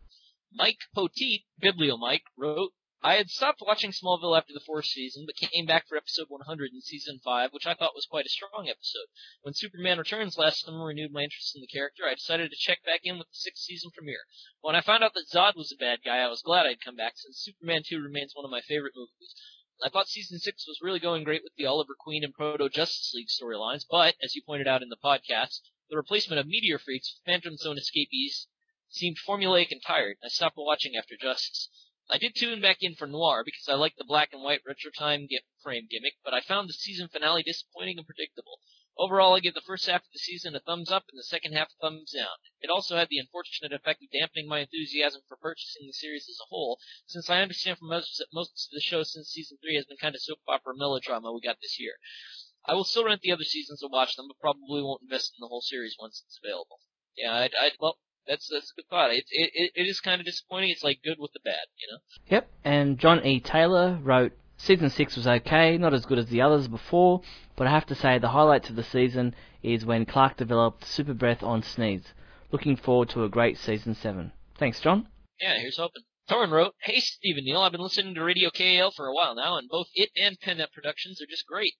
Mike 0.53 0.79
Poteet, 0.95 1.45
Bibliomike, 1.61 2.23
wrote, 2.37 2.71
I 3.03 3.15
had 3.15 3.29
stopped 3.29 3.61
watching 3.61 3.91
Smallville 3.91 4.35
after 4.35 4.53
the 4.53 4.63
fourth 4.65 4.85
season, 4.85 5.25
but 5.27 5.35
came 5.35 5.67
back 5.67 5.87
for 5.87 5.97
episode 5.97 6.25
100 6.29 6.71
in 6.73 6.81
season 6.81 7.21
5, 7.23 7.53
which 7.53 7.67
I 7.67 7.75
thought 7.75 7.93
was 7.93 8.07
quite 8.09 8.25
a 8.25 8.29
strong 8.29 8.67
episode. 8.67 9.05
When 9.43 9.53
Superman 9.53 9.99
Returns 9.99 10.37
last 10.37 10.65
summer 10.65 10.83
renewed 10.83 11.11
my 11.11 11.21
interest 11.21 11.55
in 11.55 11.61
the 11.61 11.67
character, 11.67 12.05
I 12.05 12.15
decided 12.15 12.49
to 12.49 12.57
check 12.57 12.83
back 12.83 13.01
in 13.03 13.19
with 13.19 13.27
the 13.27 13.35
sixth 13.35 13.63
season 13.63 13.91
premiere. 13.93 14.25
When 14.61 14.75
I 14.75 14.81
found 14.81 15.03
out 15.03 15.13
that 15.13 15.29
Zod 15.31 15.55
was 15.55 15.71
a 15.71 15.77
bad 15.77 15.99
guy, 16.03 16.17
I 16.17 16.27
was 16.27 16.41
glad 16.41 16.65
I'd 16.65 16.81
come 16.81 16.95
back, 16.95 17.13
since 17.17 17.37
Superman 17.37 17.83
2 17.85 18.01
remains 18.01 18.33
one 18.35 18.45
of 18.45 18.51
my 18.51 18.61
favorite 18.61 18.93
movies. 18.95 19.35
I 19.83 19.89
thought 19.89 20.07
season 20.07 20.39
6 20.39 20.67
was 20.67 20.81
really 20.81 20.99
going 20.99 21.23
great 21.23 21.43
with 21.43 21.53
the 21.53 21.67
Oliver 21.67 21.93
Queen 21.93 22.23
and 22.23 22.33
Proto 22.33 22.67
Justice 22.67 23.13
League 23.13 23.27
storylines, 23.27 23.85
but, 23.87 24.15
as 24.23 24.33
you 24.33 24.41
pointed 24.41 24.67
out 24.67 24.81
in 24.81 24.89
the 24.89 24.97
podcast, 24.97 25.61
the 25.87 25.95
replacement 25.95 26.39
of 26.39 26.47
Meteor 26.47 26.79
Freaks 26.79 27.13
with 27.13 27.25
Phantom 27.31 27.55
Zone 27.57 27.77
escapees 27.77 28.47
seemed 28.89 29.17
formulaic 29.19 29.71
and 29.71 29.79
tired, 29.79 30.17
I 30.23 30.29
stopped 30.29 30.57
watching 30.57 30.95
after 30.95 31.15
Justice. 31.15 31.69
I 32.09 32.17
did 32.17 32.35
tune 32.35 32.59
back 32.59 32.81
in 32.81 32.95
for 32.95 33.05
Noir 33.05 33.43
because 33.45 33.69
I 33.69 33.75
liked 33.75 33.99
the 33.99 34.03
black 34.03 34.33
and 34.33 34.41
white 34.41 34.63
retro 34.65 34.89
time 34.89 35.27
frame 35.61 35.87
gimmick, 35.87 36.15
but 36.23 36.33
I 36.33 36.41
found 36.41 36.69
the 36.69 36.73
season 36.73 37.07
finale 37.07 37.43
disappointing 37.43 37.99
and 37.99 38.07
predictable. 38.07 38.59
Overall, 38.99 39.35
I 39.35 39.39
give 39.39 39.53
the 39.53 39.61
first 39.61 39.85
half 39.85 40.01
of 40.01 40.11
the 40.11 40.19
season 40.19 40.55
a 40.55 40.59
thumbs 40.59 40.91
up 40.91 41.05
and 41.09 41.19
the 41.19 41.23
second 41.23 41.53
half 41.53 41.69
a 41.69 41.77
thumbs 41.81 42.11
down. 42.11 42.33
It 42.61 42.69
also 42.69 42.97
had 42.97 43.09
the 43.09 43.19
unfortunate 43.19 43.71
effect 43.71 44.01
of 44.01 44.09
dampening 44.11 44.47
my 44.47 44.59
enthusiasm 44.59 45.21
for 45.27 45.37
purchasing 45.37 45.85
the 45.85 45.93
series 45.93 46.27
as 46.27 46.39
a 46.41 46.49
whole, 46.49 46.79
since 47.05 47.29
I 47.29 47.41
understand 47.41 47.77
from 47.77 47.89
most, 47.89 48.23
most 48.33 48.69
of 48.69 48.73
the 48.73 48.81
show 48.81 49.03
since 49.03 49.29
season 49.29 49.57
3 49.61 49.75
has 49.75 49.85
been 49.85 49.97
kind 49.97 50.15
of 50.15 50.21
soap 50.21 50.39
opera 50.47 50.73
melodrama 50.75 51.31
we 51.31 51.41
got 51.41 51.57
this 51.61 51.79
year. 51.79 51.93
I 52.65 52.73
will 52.73 52.83
still 52.83 53.05
rent 53.05 53.21
the 53.21 53.31
other 53.31 53.43
seasons 53.43 53.79
to 53.81 53.87
watch 53.87 54.15
them, 54.15 54.27
but 54.27 54.39
probably 54.39 54.81
won't 54.81 55.03
invest 55.03 55.33
in 55.37 55.41
the 55.41 55.47
whole 55.47 55.61
series 55.61 55.95
once 55.99 56.23
it's 56.25 56.39
available. 56.43 56.79
Yeah, 57.15 57.33
I, 57.33 57.49
I 57.59 57.71
well, 57.79 57.97
that's 58.27 58.49
that's 58.51 58.71
a 58.71 58.75
good 58.81 58.89
thought. 58.89 59.11
It 59.11 59.25
it 59.29 59.71
it 59.73 59.87
is 59.87 60.01
kind 60.01 60.19
of 60.19 60.25
disappointing. 60.25 60.71
It's 60.71 60.83
like 60.83 61.01
good 61.03 61.17
with 61.17 61.31
the 61.33 61.39
bad, 61.43 61.65
you 61.77 61.87
know. 61.91 61.99
Yep. 62.29 62.49
And 62.65 62.99
John 62.99 63.25
E. 63.25 63.39
Taylor 63.39 63.99
wrote. 64.01 64.33
Season 64.59 64.89
6 64.89 65.15
was 65.15 65.27
okay, 65.27 65.77
not 65.77 65.93
as 65.93 66.07
good 66.07 66.17
as 66.17 66.29
the 66.29 66.41
others 66.41 66.67
before, 66.67 67.21
but 67.57 67.67
I 67.67 67.71
have 67.71 67.87
to 67.87 67.95
say 67.95 68.17
the 68.17 68.29
highlights 68.29 68.69
of 68.69 68.77
the 68.77 68.83
season 68.83 69.35
is 69.61 69.85
when 69.85 70.05
Clark 70.05 70.37
developed 70.37 70.85
super 70.85 71.13
breath 71.13 71.43
on 71.43 71.63
Sneeze. 71.63 72.13
Looking 72.51 72.77
forward 72.77 73.09
to 73.09 73.25
a 73.25 73.29
great 73.29 73.57
season 73.57 73.95
7. 73.95 74.31
Thanks, 74.57 74.79
John. 74.79 75.07
Yeah, 75.41 75.57
here's 75.59 75.77
hoping. 75.77 76.03
Torrin 76.29 76.51
wrote, 76.51 76.75
Hey 76.81 76.99
Stephen 76.99 77.45
Neal, 77.45 77.61
I've 77.61 77.71
been 77.71 77.81
listening 77.81 78.13
to 78.15 78.23
Radio 78.23 78.49
KAL 78.49 78.91
for 78.91 79.07
a 79.07 79.13
while 79.13 79.35
now, 79.35 79.57
and 79.57 79.67
both 79.67 79.87
it 79.93 80.11
and 80.15 80.39
PennNet 80.39 80.71
Productions 80.71 81.21
are 81.21 81.25
just 81.25 81.45
great. 81.45 81.73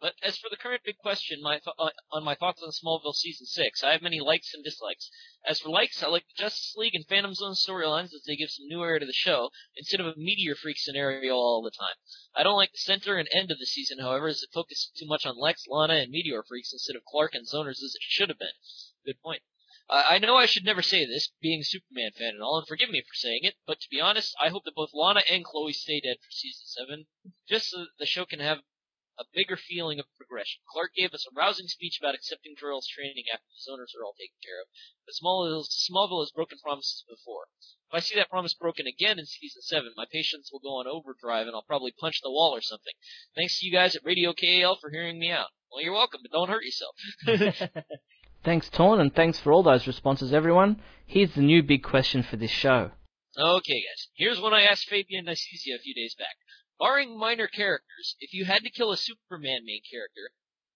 But 0.00 0.14
as 0.22 0.38
for 0.38 0.48
the 0.48 0.56
current 0.56 0.84
big 0.84 0.96
question 0.98 1.42
my 1.42 1.58
th- 1.58 1.74
uh, 1.76 1.90
on 2.12 2.22
my 2.22 2.36
thoughts 2.36 2.62
on 2.62 2.70
Smallville 2.70 3.16
Season 3.16 3.46
6, 3.46 3.82
I 3.82 3.90
have 3.90 4.00
many 4.00 4.20
likes 4.20 4.54
and 4.54 4.62
dislikes. 4.62 5.10
As 5.44 5.58
for 5.58 5.70
likes, 5.70 6.04
I 6.04 6.06
like 6.06 6.28
the 6.28 6.40
Justice 6.40 6.76
League 6.76 6.94
and 6.94 7.04
Phantom 7.04 7.34
Zone 7.34 7.54
storylines 7.54 8.14
as 8.14 8.22
they 8.24 8.36
give 8.36 8.50
some 8.50 8.68
new 8.68 8.84
air 8.84 9.00
to 9.00 9.06
the 9.06 9.12
show, 9.12 9.50
instead 9.76 9.98
of 9.98 10.06
a 10.06 10.14
Meteor 10.16 10.54
Freak 10.54 10.78
scenario 10.78 11.34
all 11.34 11.62
the 11.62 11.72
time. 11.72 11.96
I 12.32 12.44
don't 12.44 12.56
like 12.56 12.70
the 12.70 12.78
center 12.78 13.16
and 13.16 13.28
end 13.32 13.50
of 13.50 13.58
the 13.58 13.66
season, 13.66 13.98
however, 13.98 14.28
as 14.28 14.40
it 14.40 14.50
focuses 14.54 14.92
too 14.96 15.06
much 15.06 15.26
on 15.26 15.36
Lex, 15.36 15.64
Lana, 15.66 15.94
and 15.94 16.12
Meteor 16.12 16.44
Freaks 16.44 16.72
instead 16.72 16.94
of 16.94 17.04
Clark 17.04 17.34
and 17.34 17.44
Zoners 17.44 17.82
as 17.82 17.96
it 17.96 18.02
should 18.02 18.28
have 18.28 18.38
been. 18.38 18.54
Good 19.04 19.20
point. 19.20 19.42
I 19.90 20.18
know 20.18 20.36
I 20.36 20.46
should 20.46 20.64
never 20.64 20.82
say 20.82 21.06
this, 21.06 21.32
being 21.40 21.60
a 21.60 21.64
Superman 21.64 22.12
fan 22.12 22.34
and 22.34 22.42
all, 22.42 22.58
and 22.58 22.68
forgive 22.68 22.90
me 22.90 23.00
for 23.00 23.14
saying 23.14 23.40
it, 23.42 23.56
but 23.66 23.80
to 23.80 23.88
be 23.90 24.00
honest, 24.00 24.34
I 24.38 24.50
hope 24.50 24.64
that 24.66 24.74
both 24.74 24.90
Lana 24.92 25.22
and 25.28 25.44
Chloe 25.44 25.72
stay 25.72 25.98
dead 25.98 26.18
for 26.22 26.30
season 26.30 26.66
7, 26.66 27.06
just 27.48 27.70
so 27.70 27.86
the 27.98 28.06
show 28.06 28.26
can 28.26 28.38
have 28.40 28.58
a 29.18 29.24
bigger 29.34 29.56
feeling 29.56 29.98
of 29.98 30.06
progression. 30.16 30.62
Clark 30.70 30.94
gave 30.94 31.12
us 31.12 31.26
a 31.26 31.34
rousing 31.34 31.66
speech 31.66 31.98
about 31.98 32.14
accepting 32.14 32.54
Jor-El's 32.58 32.86
training 32.86 33.24
after 33.32 33.46
his 33.52 33.68
owners 33.70 33.92
are 33.98 34.04
all 34.04 34.14
taken 34.14 34.38
care 34.42 34.62
of, 34.62 34.68
but 35.04 35.14
Smallville, 35.18 35.66
Smallville 35.66 36.22
has 36.22 36.30
broken 36.30 36.58
promises 36.62 37.04
before. 37.08 37.48
If 37.90 37.94
I 37.94 38.00
see 38.00 38.14
that 38.16 38.30
promise 38.30 38.54
broken 38.54 38.86
again 38.86 39.18
in 39.18 39.26
season 39.26 39.62
7, 39.62 39.92
my 39.96 40.04
patience 40.10 40.50
will 40.52 40.60
go 40.60 40.78
on 40.78 40.86
overdrive 40.86 41.46
and 41.46 41.56
I'll 41.56 41.66
probably 41.66 41.92
punch 41.98 42.20
the 42.22 42.30
wall 42.30 42.54
or 42.54 42.60
something. 42.60 42.92
Thanks 43.34 43.58
to 43.58 43.66
you 43.66 43.72
guys 43.72 43.96
at 43.96 44.04
Radio 44.04 44.32
KAL 44.32 44.76
for 44.80 44.90
hearing 44.90 45.18
me 45.18 45.30
out. 45.30 45.48
Well, 45.72 45.82
you're 45.82 45.94
welcome, 45.94 46.20
but 46.22 46.30
don't 46.30 46.48
hurt 46.48 46.64
yourself. 46.64 46.94
thanks, 48.44 48.68
Torn, 48.70 49.00
and 49.00 49.14
thanks 49.14 49.38
for 49.38 49.52
all 49.52 49.62
those 49.62 49.86
responses, 49.86 50.32
everyone. 50.32 50.80
Here's 51.06 51.34
the 51.34 51.42
new 51.42 51.62
big 51.62 51.82
question 51.82 52.22
for 52.22 52.36
this 52.36 52.50
show. 52.50 52.92
Okay, 53.38 53.82
guys. 53.82 54.08
Here's 54.14 54.40
one 54.40 54.52
I 54.52 54.62
asked 54.62 54.88
Fabian 54.88 55.26
Nicieza 55.26 55.76
a 55.76 55.82
few 55.82 55.94
days 55.94 56.14
back. 56.18 56.36
Barring 56.78 57.18
minor 57.18 57.48
characters, 57.48 58.16
if 58.20 58.32
you 58.32 58.44
had 58.44 58.62
to 58.62 58.70
kill 58.70 58.92
a 58.92 58.96
Superman 58.96 59.64
main 59.64 59.82
character, 59.90 60.30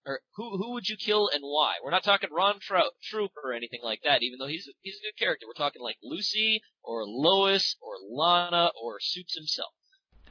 or 0.05 0.21
who 0.35 0.57
who 0.57 0.73
would 0.73 0.89
you 0.89 0.97
kill 0.97 1.29
and 1.33 1.43
why? 1.43 1.75
We're 1.83 1.93
not 1.93 2.03
talking 2.03 2.31
Ron 2.33 2.59
Trout, 2.61 2.93
Troupe 3.03 3.37
or 3.43 3.53
anything 3.53 3.81
like 3.85 4.01
that, 4.03 4.23
even 4.23 4.39
though 4.39 4.49
he's 4.49 4.67
a, 4.67 4.73
he's 4.81 4.99
a 4.99 5.07
good 5.07 5.25
character. 5.25 5.47
We're 5.47 5.65
talking 5.65 5.83
like 5.83 5.97
Lucy 6.03 6.61
or 6.83 7.05
Lois 7.07 7.77
or 7.81 7.95
Lana 8.11 8.71
or 8.81 8.99
Suits 9.01 9.37
himself. 9.37 9.73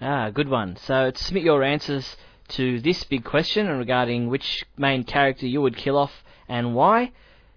Ah, 0.01 0.29
good 0.29 0.49
one. 0.49 0.75
So 0.75 1.11
to 1.11 1.23
submit 1.23 1.43
your 1.43 1.63
answers 1.63 2.17
to 2.49 2.81
this 2.81 3.03
big 3.05 3.23
question 3.23 3.67
regarding 3.67 4.27
which 4.27 4.65
main 4.77 5.03
character 5.03 5.47
you 5.47 5.61
would 5.61 5.77
kill 5.77 5.97
off 5.97 6.23
and 6.49 6.75
why, 6.75 7.13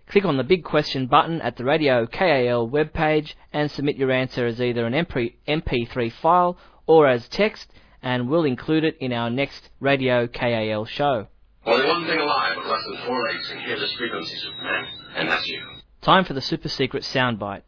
click 0.06 0.24
on 0.24 0.36
the 0.36 0.44
big 0.44 0.62
question 0.62 1.06
button 1.06 1.40
at 1.40 1.56
the 1.56 1.64
Radio 1.64 2.06
KAL 2.06 2.68
webpage 2.68 3.34
and 3.52 3.70
submit 3.70 3.96
your 3.96 4.12
answer 4.12 4.46
as 4.46 4.60
either 4.60 4.86
an 4.86 4.92
MP, 4.92 5.34
MP3 5.48 6.12
file 6.12 6.56
or 6.86 7.08
as 7.08 7.28
text 7.28 7.72
and 8.04 8.28
we'll 8.28 8.44
include 8.44 8.84
it 8.84 8.98
in 9.00 9.14
our 9.14 9.30
next 9.30 9.70
Radio 9.80 10.26
KAL 10.26 10.84
show. 10.84 11.26
Only 11.64 11.86
one 11.86 12.06
thing 12.06 12.20
alive 12.20 12.54
with 12.58 12.66
less 12.66 12.84
than 12.86 12.98
four 13.06 13.22
legs 13.22 13.48
can 13.48 13.60
hear 13.60 13.80
this 13.80 13.94
frequency, 13.94 14.36
Superman, 14.36 14.84
and 15.16 15.28
that's 15.30 15.48
you. 15.48 15.62
Time 16.02 16.26
for 16.26 16.34
the 16.34 16.42
super 16.42 16.68
secret 16.68 17.02
soundbite. 17.02 17.62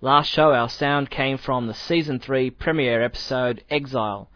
Last 0.00 0.30
show, 0.30 0.54
our 0.54 0.70
sound 0.70 1.10
came 1.10 1.36
from 1.36 1.66
the 1.66 1.74
season 1.74 2.18
3 2.18 2.48
premiere 2.52 3.02
episode 3.02 3.64
Exile. 3.68 4.30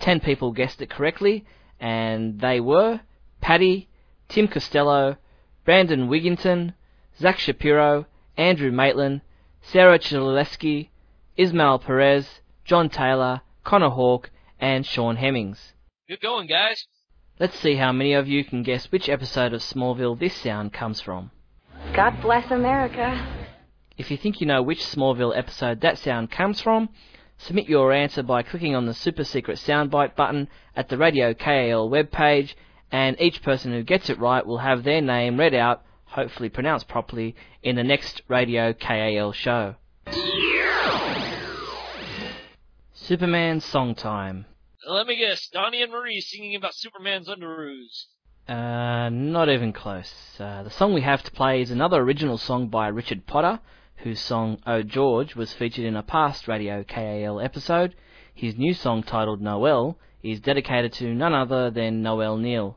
Ten 0.00 0.18
people 0.18 0.50
guessed 0.50 0.80
it 0.80 0.88
correctly, 0.88 1.44
and 1.78 2.40
they 2.40 2.58
were 2.58 3.00
Paddy, 3.42 3.90
Tim 4.30 4.48
Costello, 4.48 5.18
Brandon 5.66 6.08
Wigginton, 6.08 6.72
Zach 7.20 7.38
Shapiro, 7.38 8.06
Andrew 8.38 8.72
Maitland, 8.72 9.20
Sarah 9.60 9.98
Chilesky, 9.98 10.88
Ismail 11.36 11.80
Perez, 11.80 12.40
John 12.64 12.88
Taylor, 12.88 13.42
Connor 13.62 13.90
Hawke, 13.90 14.30
and 14.62 14.86
Sean 14.86 15.16
Hemmings. 15.16 15.72
Good 16.08 16.20
going, 16.20 16.46
guys. 16.46 16.86
Let's 17.40 17.58
see 17.58 17.74
how 17.74 17.90
many 17.90 18.12
of 18.12 18.28
you 18.28 18.44
can 18.44 18.62
guess 18.62 18.92
which 18.92 19.08
episode 19.08 19.52
of 19.52 19.60
Smallville 19.60 20.18
this 20.18 20.36
sound 20.36 20.72
comes 20.72 21.00
from. 21.00 21.32
God 21.92 22.22
bless 22.22 22.48
America. 22.48 23.26
If 23.98 24.08
you 24.10 24.16
think 24.16 24.40
you 24.40 24.46
know 24.46 24.62
which 24.62 24.78
Smallville 24.78 25.36
episode 25.36 25.80
that 25.80 25.98
sound 25.98 26.30
comes 26.30 26.60
from, 26.60 26.90
submit 27.38 27.68
your 27.68 27.92
answer 27.92 28.22
by 28.22 28.44
clicking 28.44 28.76
on 28.76 28.86
the 28.86 28.94
super 28.94 29.24
secret 29.24 29.58
soundbite 29.58 30.14
button 30.14 30.48
at 30.76 30.88
the 30.88 30.96
Radio 30.96 31.34
KAL 31.34 31.90
webpage, 31.90 32.54
and 32.92 33.20
each 33.20 33.42
person 33.42 33.72
who 33.72 33.82
gets 33.82 34.10
it 34.10 34.18
right 34.20 34.46
will 34.46 34.58
have 34.58 34.84
their 34.84 35.00
name 35.00 35.40
read 35.40 35.54
out, 35.54 35.82
hopefully 36.04 36.48
pronounced 36.48 36.86
properly, 36.86 37.34
in 37.64 37.74
the 37.74 37.82
next 37.82 38.22
Radio 38.28 38.72
KAL 38.72 39.32
show. 39.32 39.74
Superman 42.92 43.60
Song 43.60 43.96
Time. 43.96 44.46
Let 44.84 45.06
me 45.06 45.14
guess, 45.14 45.46
Donnie 45.46 45.80
and 45.80 45.92
Marie 45.92 46.20
singing 46.20 46.56
about 46.56 46.74
Superman's 46.74 47.28
underoos. 47.28 48.06
Uh, 48.48 49.10
not 49.10 49.48
even 49.48 49.72
close. 49.72 50.12
Uh, 50.40 50.64
the 50.64 50.70
song 50.70 50.92
we 50.92 51.02
have 51.02 51.22
to 51.22 51.30
play 51.30 51.60
is 51.60 51.70
another 51.70 52.00
original 52.00 52.36
song 52.36 52.66
by 52.66 52.88
Richard 52.88 53.24
Potter, 53.24 53.60
whose 53.98 54.18
song 54.18 54.58
Oh 54.66 54.82
George 54.82 55.36
was 55.36 55.52
featured 55.52 55.84
in 55.84 55.94
a 55.94 56.02
past 56.02 56.48
Radio 56.48 56.82
KAL 56.82 57.40
episode. 57.40 57.94
His 58.34 58.56
new 58.56 58.74
song 58.74 59.04
titled 59.04 59.40
Noel 59.40 59.98
is 60.24 60.40
dedicated 60.40 60.92
to 60.94 61.14
none 61.14 61.32
other 61.32 61.70
than 61.70 62.02
Noel 62.02 62.36
Neill. 62.36 62.76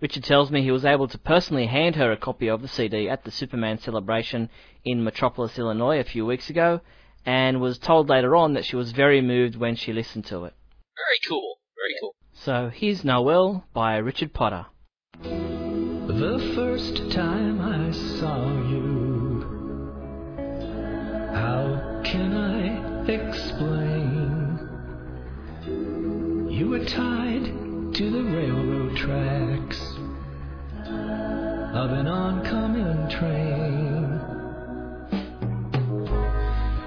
Richard 0.00 0.24
tells 0.24 0.50
me 0.50 0.62
he 0.62 0.72
was 0.72 0.84
able 0.84 1.06
to 1.06 1.18
personally 1.18 1.66
hand 1.66 1.94
her 1.94 2.10
a 2.10 2.16
copy 2.16 2.48
of 2.48 2.62
the 2.62 2.68
CD 2.68 3.08
at 3.08 3.22
the 3.22 3.30
Superman 3.30 3.78
celebration 3.78 4.50
in 4.84 5.04
Metropolis, 5.04 5.56
Illinois 5.56 6.00
a 6.00 6.04
few 6.04 6.26
weeks 6.26 6.50
ago, 6.50 6.80
and 7.24 7.60
was 7.60 7.78
told 7.78 8.08
later 8.08 8.34
on 8.34 8.54
that 8.54 8.64
she 8.64 8.74
was 8.74 8.90
very 8.90 9.20
moved 9.20 9.54
when 9.54 9.76
she 9.76 9.92
listened 9.92 10.24
to 10.26 10.46
it. 10.46 10.54
Very 10.96 11.18
cool. 11.28 11.58
Very 11.76 11.94
cool. 12.00 12.14
So 12.32 12.70
here's 12.72 13.04
Noel 13.04 13.64
by 13.72 13.96
Richard 13.96 14.32
Potter. 14.32 14.66
The 15.22 16.52
first 16.54 17.10
time 17.10 17.60
I 17.60 17.90
saw 18.20 18.46
you, 18.68 19.42
how 21.34 22.00
can 22.04 22.36
I 22.36 23.10
explain? 23.10 24.58
You 26.50 26.68
were 26.68 26.84
tied 26.84 27.44
to 27.94 28.10
the 28.10 28.22
railroad 28.22 28.96
tracks 28.96 29.80
of 31.74 31.90
an 31.90 32.06
oncoming 32.06 33.08
train. 33.10 34.20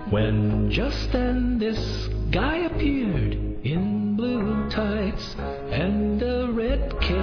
When 0.09 0.71
just 0.71 1.11
then 1.11 1.59
this 1.59 2.07
guy 2.31 2.57
appeared 2.59 3.33
in 3.65 3.96
blue 3.96 3.96
tights 4.77 5.35
and 5.71 6.21
a 6.21 6.51
red 6.51 6.91
cape. 7.01 7.17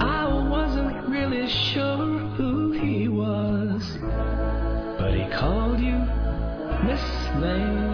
I 0.00 0.48
wasn't 0.48 1.06
really 1.06 1.46
sure 1.50 2.18
who 2.36 2.72
he 2.72 3.08
was, 3.08 3.82
but 4.98 5.12
he 5.12 5.28
called 5.28 5.80
you 5.80 5.98
Miss 6.86 7.04
Lane. 7.42 7.85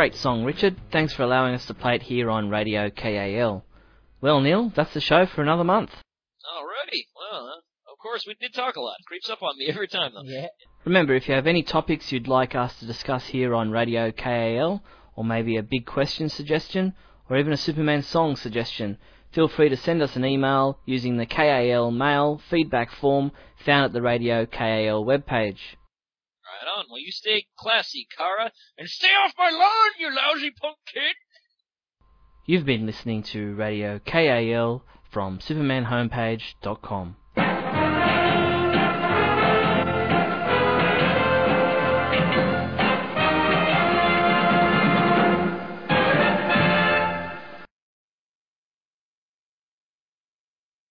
Great 0.00 0.14
song, 0.14 0.44
Richard. 0.44 0.76
Thanks 0.90 1.12
for 1.12 1.24
allowing 1.24 1.54
us 1.54 1.66
to 1.66 1.74
play 1.74 1.96
it 1.96 2.04
here 2.04 2.30
on 2.30 2.48
Radio 2.48 2.88
KAL. 2.88 3.66
Well, 4.22 4.40
Neal, 4.40 4.72
that's 4.74 4.94
the 4.94 5.00
show 5.02 5.26
for 5.26 5.42
another 5.42 5.62
month. 5.62 5.90
Alrighty. 5.90 7.02
Well, 7.14 7.46
uh, 7.46 7.92
of 7.92 7.98
course, 7.98 8.24
we 8.26 8.34
did 8.40 8.54
talk 8.54 8.76
a 8.76 8.80
lot. 8.80 8.96
Creeps 9.06 9.28
up 9.28 9.42
on 9.42 9.58
me 9.58 9.66
every 9.68 9.88
time, 9.88 10.12
though. 10.14 10.22
Yeah. 10.24 10.46
Remember, 10.86 11.12
if 11.12 11.28
you 11.28 11.34
have 11.34 11.46
any 11.46 11.62
topics 11.62 12.12
you'd 12.12 12.28
like 12.28 12.54
us 12.54 12.78
to 12.78 12.86
discuss 12.86 13.26
here 13.26 13.54
on 13.54 13.72
Radio 13.72 14.10
KAL, 14.10 14.82
or 15.16 15.22
maybe 15.22 15.58
a 15.58 15.62
big 15.62 15.84
question 15.84 16.30
suggestion, 16.30 16.94
or 17.28 17.36
even 17.36 17.52
a 17.52 17.58
Superman 17.58 18.00
song 18.00 18.36
suggestion, 18.36 18.96
feel 19.32 19.48
free 19.48 19.68
to 19.68 19.76
send 19.76 20.00
us 20.00 20.16
an 20.16 20.24
email 20.24 20.78
using 20.86 21.18
the 21.18 21.26
KAL 21.26 21.90
mail 21.90 22.40
feedback 22.48 22.90
form 22.90 23.32
found 23.66 23.84
at 23.84 23.92
the 23.92 24.00
Radio 24.00 24.46
KAL 24.46 25.04
webpage. 25.04 25.58
Right 26.60 26.68
on. 26.76 26.86
Well, 26.90 27.00
you 27.00 27.10
stay 27.10 27.46
classy, 27.56 28.06
Kara, 28.16 28.50
and 28.76 28.88
stay 28.88 29.08
off 29.08 29.32
my 29.38 29.50
lawn, 29.50 29.90
you 29.98 30.14
lousy 30.14 30.50
punk 30.50 30.76
kid. 30.92 31.14
You've 32.44 32.66
been 32.66 32.84
listening 32.84 33.22
to 33.24 33.54
Radio 33.54 33.98
KAL 34.00 34.84
from 35.10 35.38
SupermanHomepage.com. 35.38 37.16